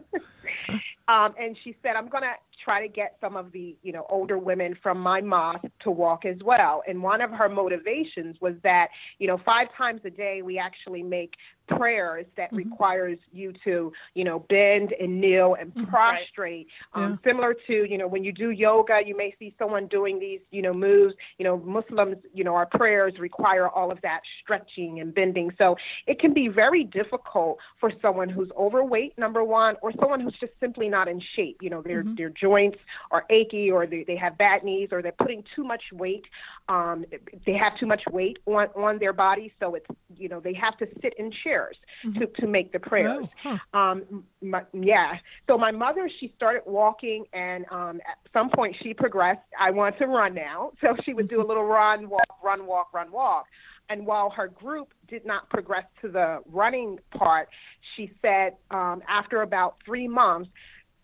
[1.08, 4.06] Um, and she said, I'm going to try to get some of the, you know,
[4.08, 6.82] older women from my mosque to walk as well.
[6.88, 8.88] And one of her motivations was that,
[9.18, 11.34] you know, five times a day we actually make
[11.68, 12.56] prayers that mm-hmm.
[12.56, 15.88] requires you to, you know, bend and kneel and mm-hmm.
[15.90, 16.66] prostrate.
[16.94, 17.04] Right.
[17.04, 17.30] Um, yeah.
[17.30, 20.62] Similar to, you know, when you do yoga, you may see someone doing these, you
[20.62, 21.14] know, moves.
[21.38, 25.50] You know, Muslims, you know, our prayers require all of that stretching and bending.
[25.58, 30.36] So it can be very difficult for someone who's overweight, number one, or someone who's
[30.40, 31.58] just simply not in shape.
[31.60, 32.16] You know, their mm-hmm.
[32.16, 32.78] their joints
[33.10, 36.24] are achy, or they, they have bad knees, or they're putting too much weight.
[36.68, 37.04] Um,
[37.46, 39.86] they have too much weight on on their body, so it's
[40.16, 42.20] you know they have to sit in chairs mm-hmm.
[42.20, 43.26] to to make the prayers.
[43.44, 43.78] Oh, huh.
[43.78, 45.14] um, my, yeah.
[45.46, 49.40] So my mother, she started walking, and um, at some point she progressed.
[49.58, 51.48] I want to run now, so she would do a mm-hmm.
[51.48, 53.46] little run, walk, run, walk, run, walk.
[53.88, 57.48] And while her group did not progress to the running part,
[57.96, 60.48] she said um, after about three months,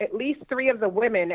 [0.01, 1.33] at least three of the women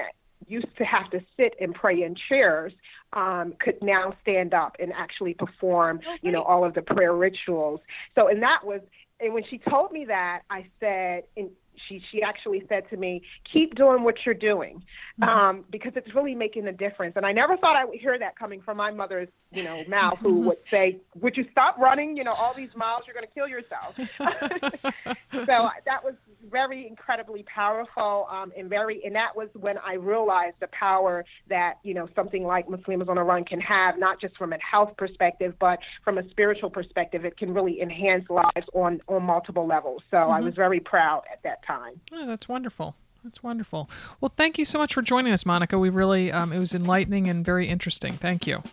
[0.47, 2.73] used to have to sit and pray in chairs
[3.13, 7.79] um, could now stand up and actually perform, you know, all of the prayer rituals.
[8.15, 8.81] So, and that was,
[9.19, 11.51] and when she told me that, I said, and
[11.87, 14.83] she she actually said to me, "Keep doing what you're doing,
[15.19, 15.23] mm-hmm.
[15.23, 18.37] um, because it's really making a difference." And I never thought I would hear that
[18.37, 22.17] coming from my mother's, you know, mouth, who would say, "Would you stop running?
[22.17, 23.95] You know, all these miles, you're going to kill yourself."
[25.45, 26.15] so that was
[26.49, 31.75] very incredibly powerful, um, and very, and that was when I realized the power that
[31.83, 34.91] you know something like Muslims on a Run can have, not just from a health
[34.97, 37.25] perspective, but from a spiritual perspective.
[37.25, 40.01] It can really enhance lives on on multiple levels.
[40.09, 40.31] So mm-hmm.
[40.31, 41.99] I was very proud at that time.
[42.13, 42.95] Oh, that's wonderful.
[43.23, 43.89] That's wonderful.
[44.19, 45.77] Well, thank you so much for joining us, Monica.
[45.77, 48.13] We really, um, it was enlightening and very interesting.
[48.13, 48.63] Thank you.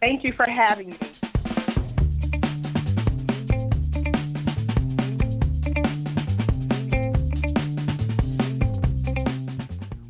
[0.00, 0.98] Thank you for having me.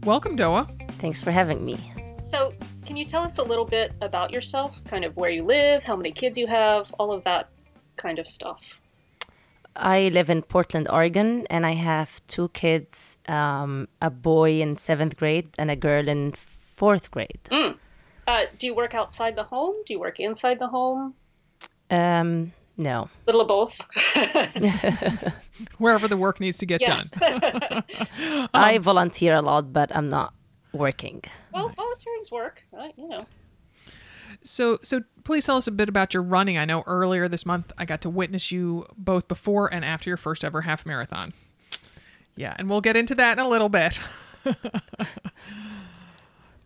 [0.09, 0.67] Welcome, Doa.
[1.03, 1.77] Thanks for having me.
[2.23, 2.51] So,
[2.87, 4.83] can you tell us a little bit about yourself?
[4.85, 7.51] Kind of where you live, how many kids you have, all of that
[7.99, 8.59] kind of stuff.
[9.77, 15.15] I live in Portland, Oregon, and I have two kids um, a boy in seventh
[15.19, 16.33] grade and a girl in
[16.75, 17.45] fourth grade.
[17.53, 17.77] Mm.
[18.27, 19.75] Uh, do you work outside the home?
[19.87, 21.17] Do you work inside the home?
[21.91, 23.11] Um, no.
[23.27, 23.87] Little of both.
[25.79, 27.11] Wherever the work needs to get yes.
[27.11, 27.85] done.
[28.21, 30.33] um, I volunteer a lot, but I'm not
[30.73, 31.23] working.
[31.53, 31.77] Well, nice.
[31.77, 32.95] volunteering's work, right?
[32.97, 33.27] You know.
[34.45, 36.57] So, so please tell us a bit about your running.
[36.57, 40.17] I know earlier this month I got to witness you both before and after your
[40.17, 41.35] first ever half marathon.
[42.37, 43.99] Yeah, and we'll get into that in a little bit.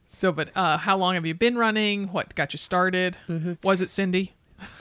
[0.06, 2.08] so, but uh, how long have you been running?
[2.08, 3.16] What got you started?
[3.26, 3.54] Mm-hmm.
[3.62, 4.34] Was it Cindy?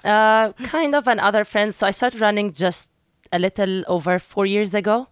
[0.04, 1.76] Uh, kind of and other friends.
[1.76, 2.90] So I started running just
[3.32, 5.08] a little over four years ago,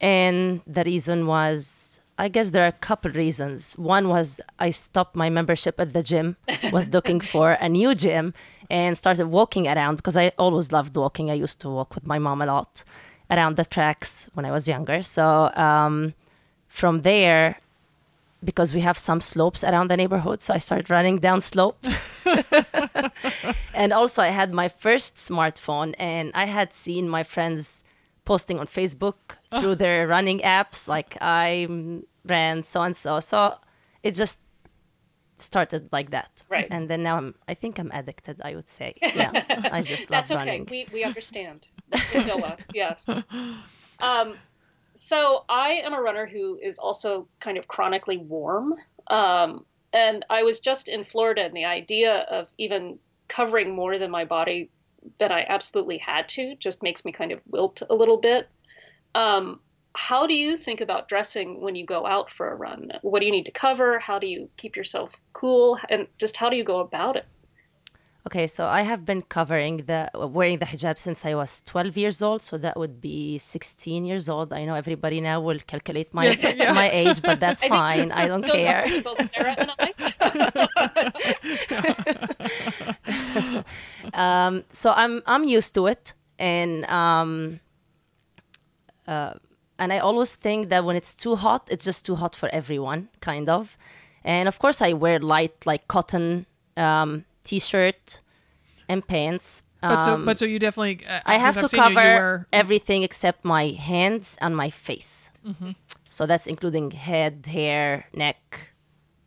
[0.00, 3.72] and the reason was, I guess there are a couple reasons.
[3.74, 6.36] One was I stopped my membership at the gym,
[6.72, 8.34] was looking for a new gym,
[8.70, 11.30] and started walking around because I always loved walking.
[11.30, 12.84] I used to walk with my mom a lot
[13.30, 15.02] around the tracks when I was younger.
[15.02, 16.14] So um,
[16.68, 17.58] from there,
[18.44, 20.42] because we have some slopes around the neighborhood.
[20.42, 21.84] So I started running down slope.
[23.74, 27.82] and also, I had my first smartphone, and I had seen my friends
[28.24, 29.60] posting on Facebook oh.
[29.60, 31.68] through their running apps, like I
[32.24, 33.20] ran so and so.
[33.20, 33.56] So
[34.02, 34.40] it just
[35.38, 36.42] started like that.
[36.48, 36.66] Right.
[36.70, 38.94] And then now I'm, I think I'm addicted, I would say.
[39.14, 39.44] Yeah.
[39.70, 40.38] I just love That's okay.
[40.38, 40.68] running.
[40.70, 41.66] We, we understand.
[42.72, 43.06] yes.
[44.00, 44.34] Um,
[44.96, 48.74] so I am a runner who is also kind of chronically warm.
[49.06, 52.98] Um, and I was just in Florida, and the idea of even
[53.28, 54.70] covering more than my body
[55.18, 58.48] than I absolutely had to just makes me kind of wilt a little bit.
[59.14, 59.60] Um,
[59.94, 62.90] how do you think about dressing when you go out for a run?
[63.02, 63.98] What do you need to cover?
[64.00, 65.78] How do you keep yourself cool?
[65.88, 67.26] And just how do you go about it?
[68.26, 72.22] Okay, so I have been covering the wearing the hijab since I was 12 years
[72.22, 74.50] old, so that would be 16 years old.
[74.50, 76.72] I know everybody now will calculate my yeah.
[76.72, 78.12] my age, but that's I fine.
[78.12, 78.86] I don't care.
[79.04, 79.92] Both Sarah and I.
[84.14, 87.60] um, so I'm I'm used to it, and um,
[89.06, 89.34] uh,
[89.78, 93.10] and I always think that when it's too hot, it's just too hot for everyone,
[93.20, 93.76] kind of.
[94.24, 96.46] And of course, I wear light like cotton.
[96.78, 98.20] Um, t-shirt
[98.88, 99.62] and pants.
[99.80, 101.06] But so, but so you definitely.
[101.06, 102.46] Uh, I have to cover you, you wear...
[102.52, 105.30] everything except my hands and my face.
[105.46, 105.72] Mm-hmm.
[106.08, 108.70] So that's including head, hair, neck,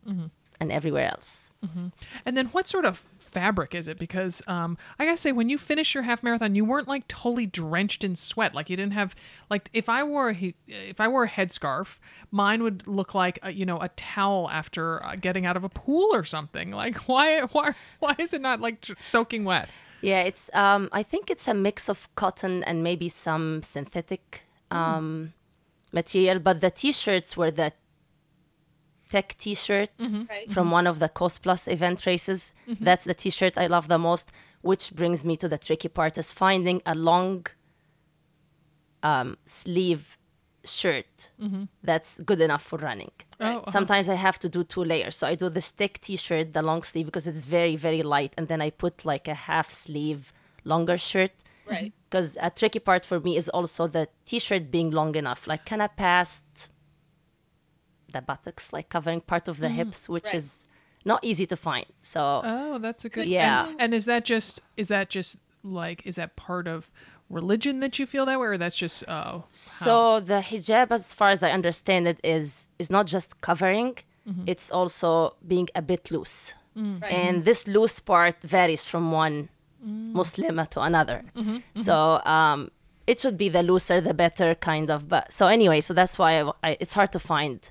[0.08, 0.26] mm-hmm.
[0.58, 1.50] and everywhere else.
[1.64, 1.88] Mm-hmm.
[2.26, 3.98] And then, what sort of fabric is it?
[3.98, 7.46] Because um, I gotta say, when you finished your half marathon, you weren't like totally
[7.46, 8.54] drenched in sweat.
[8.54, 9.14] Like you didn't have
[9.50, 11.98] like if I wore a, if I wore a headscarf,
[12.30, 15.68] mine would look like a, you know a towel after uh, getting out of a
[15.68, 16.70] pool or something.
[16.70, 19.68] Like why why why is it not like soaking wet?
[20.00, 25.32] Yeah, it's um, I think it's a mix of cotton and maybe some synthetic um,
[25.34, 25.92] mm.
[25.92, 26.38] material.
[26.38, 27.72] But the t-shirts were the
[29.08, 30.22] tech t-shirt mm-hmm.
[30.28, 30.52] right.
[30.52, 32.52] from one of the Coast Plus event races.
[32.68, 32.84] Mm-hmm.
[32.84, 34.30] That's the t-shirt I love the most,
[34.62, 37.46] which brings me to the tricky part is finding a long
[39.02, 40.18] um, sleeve
[40.64, 41.64] shirt mm-hmm.
[41.82, 43.10] that's good enough for running.
[43.40, 43.70] Oh, uh-huh.
[43.70, 45.16] Sometimes I have to do two layers.
[45.16, 48.48] So I do the stick t-shirt, the long sleeve because it's very very light and
[48.48, 50.32] then I put like a half sleeve
[50.64, 51.32] longer shirt.
[51.66, 51.92] Right.
[52.08, 55.46] Because a tricky part for me is also the t-shirt being long enough.
[55.46, 56.70] Like kind of past
[58.12, 60.34] the buttocks, like covering part of the mm, hips, which right.
[60.34, 60.66] is
[61.04, 61.86] not easy to find.
[62.00, 63.68] So oh, that's a good yeah.
[63.68, 66.90] And, and, is that just is that just like is that part of
[67.30, 69.44] religion that you feel that way, or that's just oh?
[69.52, 73.96] So the hijab, as far as I understand it, is is not just covering;
[74.28, 74.44] mm-hmm.
[74.46, 76.54] it's also being a bit loose.
[77.10, 79.48] and this loose part varies from one
[79.84, 81.24] Muslima to another.
[81.74, 82.70] So um,
[83.06, 85.08] it should be the looser, the better, kind of.
[85.08, 87.68] But so anyway, so that's why I, I, it's hard to find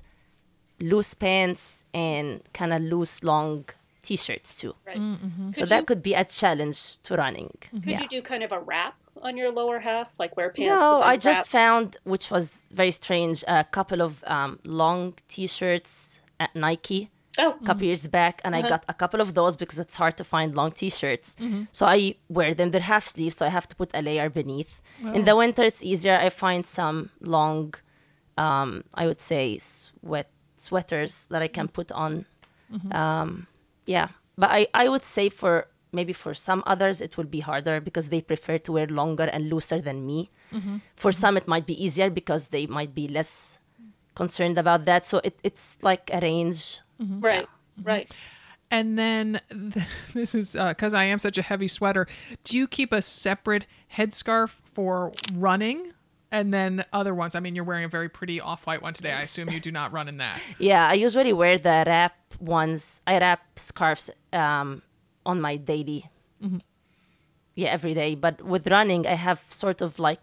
[0.80, 3.64] loose pants and kind of loose long
[4.02, 4.74] t-shirts too.
[4.86, 4.96] Right.
[4.96, 5.50] Mm, mm-hmm.
[5.52, 7.52] So Could that you- could be a challenge to running.
[7.60, 8.00] Could yeah.
[8.00, 10.68] you do kind of a wrap on your lower half, like wear pants?
[10.68, 11.46] No, I just wrap?
[11.46, 17.10] found, which was very strange, a couple of um, long T-shirts at Nike
[17.40, 17.84] Oh, a couple mm-hmm.
[17.84, 18.68] years back, and I uh-huh.
[18.68, 21.36] got a couple of those because it's hard to find long T-shirts.
[21.38, 21.64] Mm-hmm.
[21.70, 22.72] So I wear them.
[22.72, 24.80] They're half sleeves, so I have to put a layer beneath.
[25.14, 26.18] In the winter, it's easier.
[26.18, 27.74] I find some long,
[28.36, 30.28] um, I would say, sweat
[30.60, 31.72] sweaters that I can mm-hmm.
[31.72, 32.26] put on.
[32.72, 32.92] Mm-hmm.
[32.92, 33.46] Um,
[33.86, 37.80] yeah, but I I would say for maybe for some others it will be harder
[37.80, 40.30] because they prefer to wear longer and looser than me.
[40.52, 40.76] Mm-hmm.
[40.96, 43.58] For some, it might be easier because they might be less
[44.14, 45.06] concerned about that.
[45.06, 46.80] So it, it's like a range.
[46.98, 47.46] right,
[47.82, 48.10] right.
[48.70, 49.40] And then
[50.14, 52.06] this is uh, because I am such a heavy sweater.
[52.44, 55.92] Do you keep a separate headscarf for running?
[56.30, 57.34] And then other ones.
[57.34, 59.12] I mean, you're wearing a very pretty off-white one today.
[59.12, 60.40] I assume you do not run in that.
[60.58, 63.00] Yeah, I usually wear the wrap ones.
[63.06, 64.82] I wrap scarves um,
[65.24, 66.10] on my daily.
[67.54, 68.14] Yeah, every day.
[68.14, 70.20] But with running, I have sort of like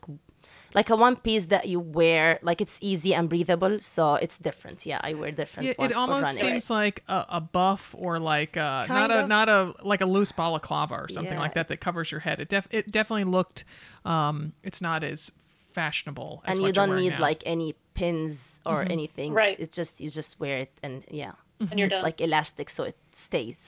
[0.76, 4.86] like a one piece that you wear, like it's easy and breathable, so it's different.
[4.86, 8.86] Yeah, I wear different Yeah, it almost seems like a, a buff or like uh
[8.88, 12.12] not Kind a not a like a loose balaclava or something like that that covers
[12.12, 12.40] your head.
[12.42, 13.64] It def it definitely looked.
[14.04, 15.32] Um, it's not as
[15.80, 16.42] fashionable.
[16.46, 17.28] As and you you're don't wearing need now.
[17.30, 17.70] like any
[18.00, 19.34] pins or anything.
[19.34, 19.58] Right.
[19.60, 21.34] It's just you just wear it and yeah.
[21.60, 22.04] And you're it's done.
[22.10, 23.60] like elastic so it stays.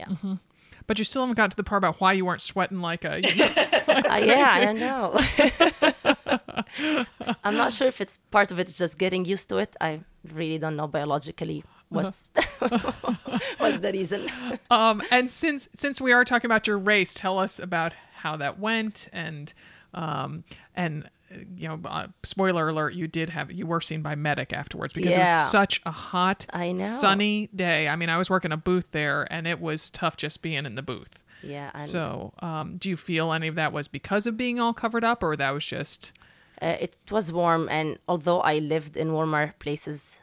[0.00, 0.08] Yeah.
[0.86, 3.14] But you still haven't got to the part about why you weren't sweating like a.
[3.26, 3.52] You know,
[3.94, 5.06] Uh, yeah, I know.
[7.44, 9.76] I'm not sure if it's part of it's just getting used to it.
[9.80, 10.00] I
[10.32, 12.30] really don't know biologically what's
[13.58, 14.26] what's the reason.
[14.70, 17.92] um, and since since we are talking about your race, tell us about
[18.22, 19.52] how that went and
[19.92, 20.42] um
[20.74, 21.08] and
[21.56, 25.14] you know uh, spoiler alert you did have you were seen by medic afterwards because
[25.14, 26.84] it was such a hot I know.
[26.84, 30.42] sunny day i mean i was working a booth there and it was tough just
[30.42, 33.88] being in the booth Yeah, and so um do you feel any of that was
[33.88, 36.12] because of being all covered up or that was just
[36.62, 40.20] uh, it was warm, and although I lived in warmer places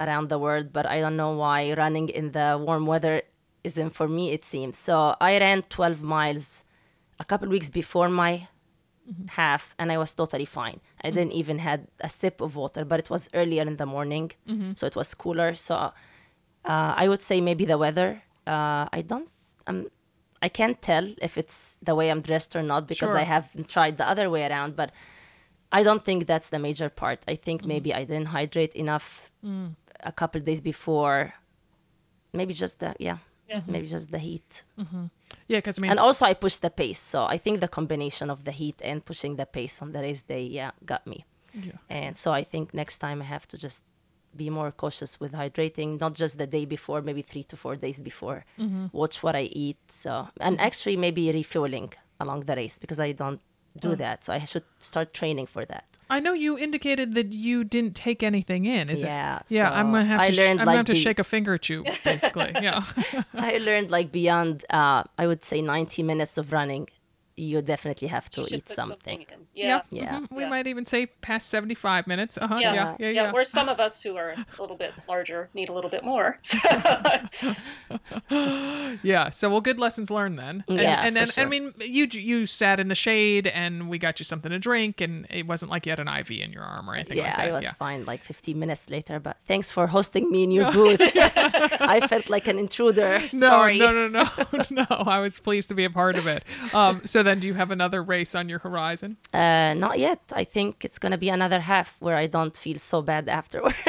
[0.00, 3.22] around the world, but I don't know why running in the warm weather
[3.64, 4.30] isn't for me.
[4.30, 5.16] It seems so.
[5.20, 6.62] I ran 12 miles
[7.18, 8.48] a couple weeks before my
[9.28, 10.80] half, and I was totally fine.
[11.02, 14.32] I didn't even had a sip of water, but it was earlier in the morning,
[14.74, 15.54] so it was cooler.
[15.54, 15.92] So uh,
[16.64, 18.22] I would say maybe the weather.
[18.46, 19.28] Uh, I don't.
[19.66, 19.88] Um,
[20.42, 23.18] I can't tell if it's the way I'm dressed or not because Sure.
[23.18, 24.76] I haven't tried the other way around.
[24.76, 24.90] But
[25.72, 27.20] I don't think that's the major part.
[27.26, 27.66] I think Mm.
[27.68, 29.30] maybe I didn't hydrate enough
[30.00, 31.32] a couple days before.
[32.32, 33.18] Maybe just the yeah,
[33.66, 34.64] maybe just the heat.
[35.48, 38.30] Yeah because i mean And also I pushed the pace, so I think the combination
[38.30, 41.18] of the heat and pushing the pace on the race day, yeah, got me.
[41.52, 41.78] Yeah.
[41.88, 43.82] And so I think next time I have to just
[44.36, 48.00] be more cautious with hydrating, not just the day before, maybe three to four days
[48.00, 48.38] before.
[48.58, 48.86] Mm-hmm.
[48.92, 49.78] Watch what I eat.
[49.88, 50.10] So
[50.40, 53.40] and actually maybe refueling along the race because I don't
[53.78, 53.94] do Oh.
[54.04, 54.24] that.
[54.24, 55.86] So I should start training for that.
[56.14, 58.88] I know you indicated that you didn't take anything in.
[58.90, 59.42] Is Yeah, it?
[59.48, 60.32] Yeah, I'm gonna have I to.
[60.32, 62.52] sh- learned, I'm gonna like, have to the- shake a finger at you, basically.
[62.62, 62.84] yeah.
[63.34, 66.88] I learned like beyond, uh, I would say 90 minutes of running,
[67.36, 69.20] you definitely have to eat put something.
[69.20, 69.46] in.
[69.54, 69.82] Yeah.
[69.90, 70.20] Yeah.
[70.20, 70.48] mhm, We Yeah.
[70.50, 72.38] might even say past 75 minutes.
[72.38, 72.58] Uh-huh.
[72.60, 72.74] Yeah.
[72.74, 72.96] Yeah.
[73.00, 73.08] Yeah.
[73.08, 73.32] Yeah.
[73.32, 76.38] Where some of us who are a little bit larger need a little bit more.
[79.02, 79.30] Yeah.
[79.30, 80.64] So, well, good lessons learned then.
[80.68, 81.44] And, Yeah, And for then, sure.
[81.44, 85.00] I mean, you you sat in the shade, and we got you something to drink,
[85.00, 87.36] and it wasn't like you had an IV in your arm or anything Yeah, like
[87.36, 87.48] that.
[87.48, 91.00] I was fine like 15 minutes later, but thanks for hosting me in your booth.
[91.00, 93.20] I felt like an intruder.
[93.32, 93.78] No, Sorry.
[93.78, 94.28] no, no, no,
[94.70, 94.86] no.
[94.90, 96.44] I was pleased to be a part of it.
[96.72, 99.16] Um, so then, do you have another race on your horizon?
[99.32, 100.20] Uh, not yet.
[100.32, 103.76] I think it's going to be another half where I don't feel so bad afterwards.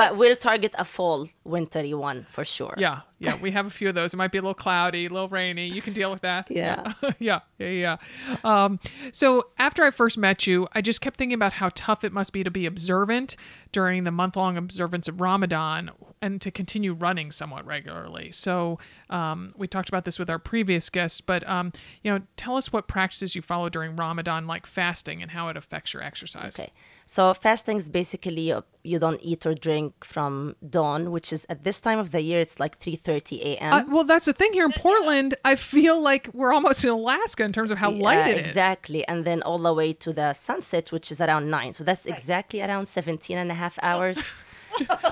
[0.00, 2.74] but we'll target a fall, wintry one for sure.
[2.78, 3.36] Yeah, yeah.
[3.40, 4.14] We have a few of those.
[4.14, 5.66] It might be a little cloudy, a little rainy.
[5.66, 6.50] You can deal with that.
[6.50, 6.92] Yeah.
[7.18, 7.96] yeah, yeah, yeah.
[8.44, 8.78] Um,
[9.12, 12.32] so after I first met you, I just kept thinking about how tough it must
[12.32, 13.36] be to be observant
[13.72, 15.90] during the month long observance of Ramadan
[16.22, 18.30] and to continue running somewhat regularly.
[18.32, 18.78] So
[19.10, 22.72] um, we talked about this with our previous guests, but um, you know, tell us
[22.72, 26.58] what practices you follow during Ramadan, like fasting, and how it affects your exercise.
[26.58, 26.72] Okay.
[27.04, 28.52] So fasting is basically
[28.84, 32.40] you don't eat or drink from dawn, which is at this time of the year
[32.40, 33.72] it's like 3:30 a.m.
[33.72, 35.34] Uh, well, that's the thing here in Portland.
[35.44, 38.48] I feel like we're almost in Alaska in terms of how light Yeah, it is.
[38.48, 39.06] exactly.
[39.08, 41.72] And then all the way to the sunset, which is around nine.
[41.72, 44.18] So that's exactly around 17 and a half hours.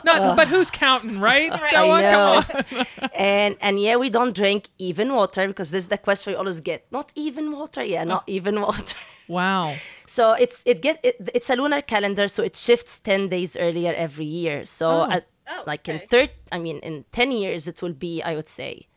[0.05, 1.51] No, but who's counting, right?
[1.51, 1.73] Right.
[1.75, 2.43] Doa, I know.
[2.43, 3.11] come on.
[3.15, 6.61] and and yeah, we don't drink even water because this is the question we always
[6.61, 6.87] get.
[6.93, 8.97] Not even water, yeah, not even water.
[9.27, 9.75] Wow.
[10.07, 13.93] So it's it get it, it's a lunar calendar, so it shifts ten days earlier
[13.95, 14.65] every year.
[14.65, 15.11] So Oh.
[15.11, 18.49] at, Oh, like in third, I mean in ten years, it will be I would
[18.49, 18.89] say.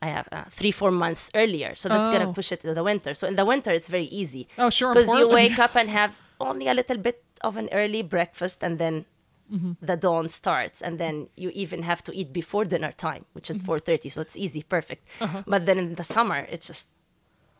[0.00, 2.12] I have uh, three four months earlier, so that's Oh.
[2.12, 3.14] gonna push it to the winter.
[3.14, 4.48] So in the winter, it's very easy.
[4.58, 8.02] Oh, sure, because you wake up and have only a little bit of an early
[8.02, 9.06] breakfast, and then
[9.52, 9.72] Mm-hmm.
[9.84, 13.60] the dawn starts, and then you even have to eat before dinner time, which Mm-hmm.
[13.60, 14.08] is four thirty.
[14.08, 15.06] So it's easy, perfect.
[15.20, 15.42] Uh-huh.
[15.46, 16.88] But then in the summer, it's just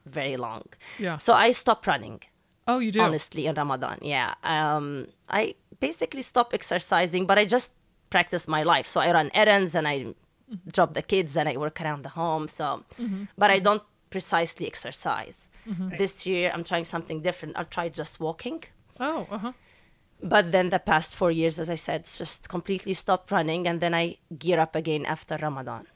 [0.07, 0.65] very long.
[0.99, 1.19] Yeah.
[1.19, 2.21] So I stopped running
[2.67, 3.01] Oh, you do.
[3.01, 3.99] honestly in Ramadan.
[4.03, 4.35] Yeah.
[4.45, 7.73] Um, I basically stop exercising, but I just
[8.11, 8.87] practice my life.
[8.87, 10.71] So I run errands and I mm-hmm.
[10.71, 12.49] drop the kids and I work around the home.
[12.49, 13.25] So, mm-hmm.
[13.37, 15.49] but I don't precisely exercise.
[15.69, 15.97] Mm-hmm.
[15.97, 17.57] This year I'm trying something different.
[17.59, 18.63] I'll try just walking.
[19.01, 19.53] Oh, uh huh.
[20.25, 23.81] But then the past four years, as I said, it's just completely stopped running, and
[23.81, 25.87] then I gear up again after Ramadan.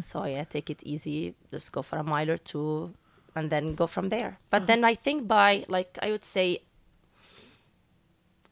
[0.00, 2.94] So yeah, take it easy, just go for a mile or two,
[3.34, 4.38] and then go from there.
[4.50, 6.62] But then I think by like I would say,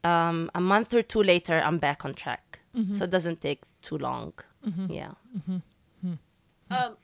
[0.04, 2.60] um, a month or two later, I'm back on track.
[2.92, 4.34] So it doesn't take too long.
[4.88, 5.14] Yeah.
[6.70, 6.96] Um,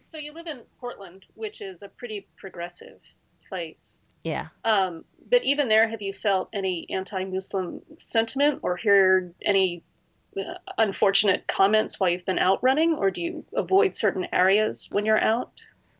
[0.00, 3.00] so you live in Portland, which is a pretty progressive
[3.48, 4.00] place.
[4.22, 4.48] Yeah.
[4.64, 9.82] Um, but even there, have you felt any anti-Muslim sentiment or heard any
[10.36, 15.06] uh, unfortunate comments while you've been out running, or do you avoid certain areas when
[15.06, 15.52] you're out?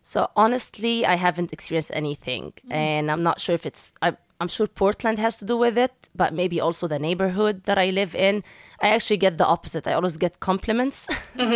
[0.02, 3.92] So honestly, I haven't experienced anything, and I'm not sure if it's.
[4.02, 7.78] I, I'm sure Portland has to do with it, but maybe also the neighborhood that
[7.78, 8.42] I live in.
[8.80, 9.86] I actually get the opposite.
[9.86, 11.06] I always get compliments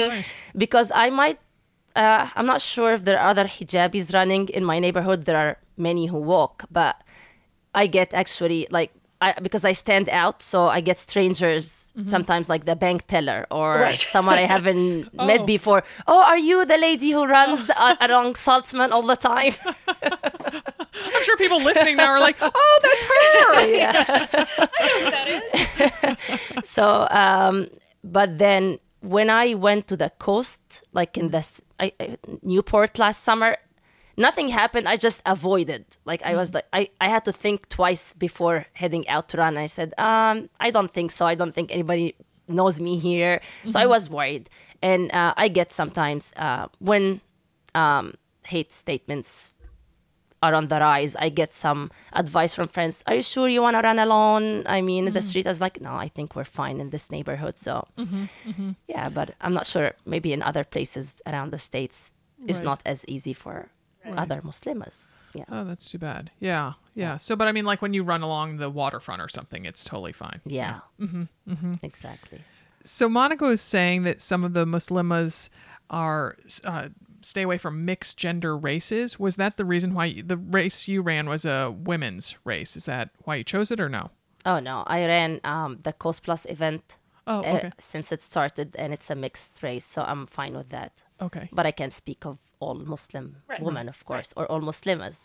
[0.56, 1.40] because I might.
[1.96, 5.24] Uh, I'm not sure if there are other hijabis running in my neighborhood.
[5.24, 7.02] There are many who walk, but
[7.74, 12.66] I get actually like I, because I stand out, so I get strangers sometimes, like
[12.66, 13.98] the bank teller or Right.
[13.98, 15.24] someone I haven't Oh.
[15.26, 15.82] met before.
[16.06, 19.54] Oh, are you the lady who runs a- along Saltzman all the time?
[20.02, 23.66] I'm sure people listening now are like, oh, that's her.
[23.66, 24.46] yeah.
[26.64, 27.68] so, um,
[28.04, 33.22] but then when I went to the coast, like in this I, I, Newport last
[33.22, 33.56] summer,
[34.16, 34.88] nothing happened.
[34.88, 35.84] I just avoided.
[36.04, 39.56] Like I was like, I, I had to think twice before heading out to run.
[39.56, 41.26] I said, um, I don't think so.
[41.26, 42.14] I don't think anybody
[42.48, 43.40] knows me here.
[43.70, 44.48] So I was worried.
[44.82, 47.20] And uh, I get sometimes uh, when
[47.74, 48.14] um,
[48.44, 49.52] hate statements
[50.42, 51.16] are on the rise.
[51.16, 53.02] I get some advice from friends.
[53.06, 54.64] Are you sure you want to run alone?
[54.66, 55.46] I mean, in the street.
[55.46, 57.58] I was like, no, I think we're fine in this neighborhood.
[57.58, 57.88] So,
[58.86, 59.92] yeah, but I'm not sure.
[60.04, 62.12] Maybe in other places around the states,
[62.46, 63.70] it's not as easy for
[64.16, 65.12] other Muslims.
[65.34, 65.44] Yeah.
[65.50, 66.30] Oh, that's too bad.
[66.40, 67.18] Yeah, yeah.
[67.18, 70.12] So, but I mean, like when you run along the waterfront or something, it's totally
[70.12, 70.40] fine.
[70.44, 70.80] Yeah.
[71.82, 72.40] Exactly.
[72.84, 75.48] So Monica was saying that some of the Muslimas
[75.90, 76.88] are uh,
[77.20, 79.18] stay away from mixed gender races.
[79.18, 82.76] Was that the reason why you, the race you ran was a women's race?
[82.76, 84.10] Is that why you chose it or no?
[84.44, 86.96] Oh no, I ran um, the Coast Plus event
[87.28, 91.02] Oh, uh, since it started, and it's a mixed race, so I'm fine with that.
[91.20, 91.48] Okay.
[91.52, 93.60] But I can't speak of all Muslim Right.
[93.60, 95.16] women, of course, or all Muslimas.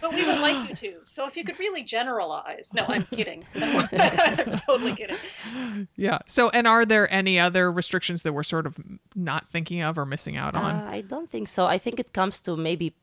[0.00, 0.94] But we would like you to.
[1.04, 2.72] So if you could really generalize.
[2.74, 3.44] No, I'm kidding.
[3.54, 5.16] I'm totally kidding.
[5.96, 6.18] Yeah.
[6.26, 8.76] So, and are there any other restrictions that we're sort of
[9.14, 10.74] not thinking of or missing out on?
[10.74, 11.64] Uh, I don't think so.
[11.66, 12.94] I think it comes to maybe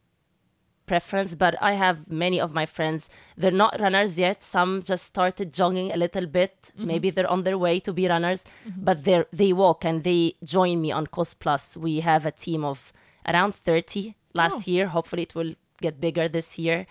[0.86, 4.41] preference, but I have many of my friends, they're not runners yet.
[4.43, 6.71] Some just started jogging a little bit.
[6.77, 8.43] Maybe they're on their way to be runners,
[8.88, 11.77] but they they walk and they join me on Coast Plus.
[11.77, 12.91] We have a team of
[13.27, 14.88] around 30 last year.
[14.88, 16.86] Hopefully it will get bigger this year.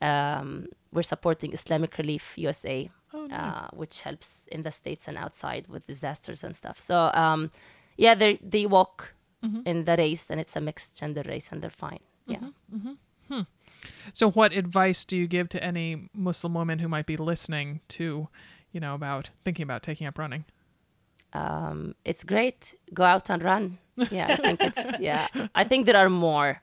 [0.00, 2.90] Um, we're supporting Islamic Relief USA,
[3.32, 6.80] uh, which helps in the States and outside with disasters and stuff.
[6.80, 7.50] So, um,
[7.96, 9.14] yeah, they they walk
[9.66, 12.00] in the race and it's a mixed gender race and they're fine.
[12.26, 12.40] Yeah.
[14.12, 18.28] So, what advice do you give to any Muslim woman who might be listening to,
[18.72, 20.44] you know, about thinking about taking up running?
[21.34, 22.74] um, it's great.
[22.94, 23.78] Go out and run.
[24.10, 25.28] Yeah, I think it's yeah.
[25.54, 26.62] I think there are more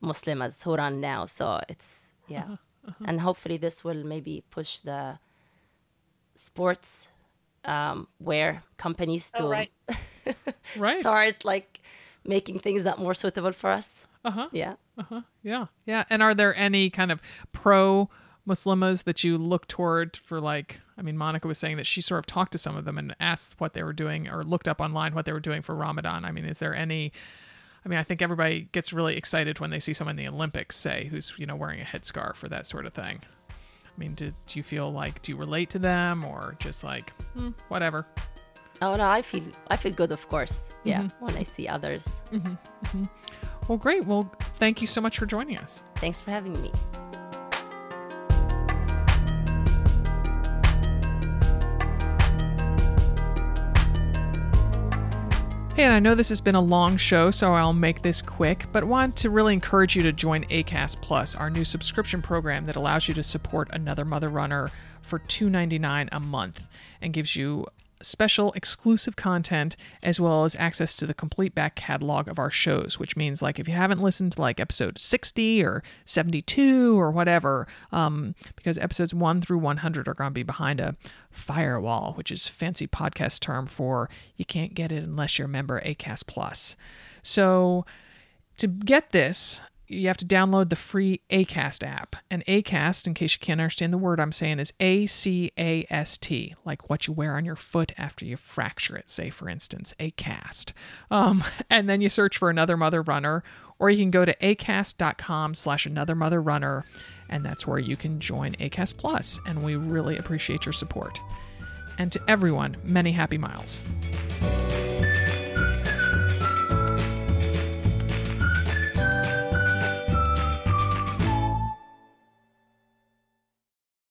[0.00, 2.56] Muslims who run now, so it's yeah,
[3.04, 5.18] and hopefully this will maybe push the
[6.36, 7.08] sports
[7.64, 9.70] um, wear companies to Oh, right.
[10.76, 11.00] Right.
[11.00, 11.80] start like
[12.24, 14.06] making things that more suitable for us.
[14.24, 14.48] Uh huh.
[14.52, 14.74] Yeah.
[15.42, 15.66] Yeah.
[15.84, 16.04] Yeah.
[16.10, 17.20] And are there any kind of
[17.52, 18.08] pro
[18.48, 22.18] Muslimas that you look toward for like, I mean, Monica was saying that she sort
[22.20, 24.80] of talked to some of them and asked what they were doing or looked up
[24.80, 26.24] online what they were doing for Ramadan.
[26.24, 27.12] I mean, is there any,
[27.84, 30.76] I mean, I think everybody gets really excited when they see someone in the Olympics,
[30.76, 33.20] say, who's, you know, wearing a headscarf or that sort of thing.
[33.96, 37.10] I mean, do, do you feel like do you relate to them or just like
[37.32, 38.06] hmm, whatever?
[38.82, 40.68] Oh no, I feel I feel good, of course.
[40.84, 41.24] Yeah, mm-hmm.
[41.24, 42.04] when I see others.
[42.30, 42.52] Mm-hmm.
[42.52, 43.02] Mm-hmm.
[43.68, 44.04] Well, great.
[44.04, 45.82] Well, thank you so much for joining us.
[45.96, 46.70] Thanks for having me.
[55.76, 58.64] Hey, and I know this has been a long show, so I'll make this quick,
[58.72, 62.76] but want to really encourage you to join ACAST Plus, our new subscription program that
[62.76, 64.70] allows you to support another Mother Runner
[65.02, 66.66] for $2.99 a month
[67.02, 67.66] and gives you
[68.02, 72.98] special exclusive content as well as access to the complete back catalog of our shows
[72.98, 77.66] which means like if you haven't listened to like episode 60 or 72 or whatever
[77.92, 80.94] um, because episodes 1 through 100 are going to be behind a
[81.30, 85.78] firewall which is fancy podcast term for you can't get it unless you're a member
[85.78, 86.76] of acast plus.
[87.22, 87.84] So
[88.58, 92.16] to get this you have to download the free ACAST app.
[92.30, 95.86] And ACAST, in case you can't understand the word I'm saying, is A C A
[95.90, 99.48] S T, like what you wear on your foot after you fracture it, say, for
[99.48, 100.72] instance, ACAST.
[101.10, 103.42] Um, and then you search for Another Mother Runner,
[103.78, 106.84] or you can go to acast.com slash Another Mother Runner,
[107.28, 109.38] and that's where you can join ACAST Plus.
[109.46, 111.20] And we really appreciate your support.
[111.98, 113.80] And to everyone, many happy miles.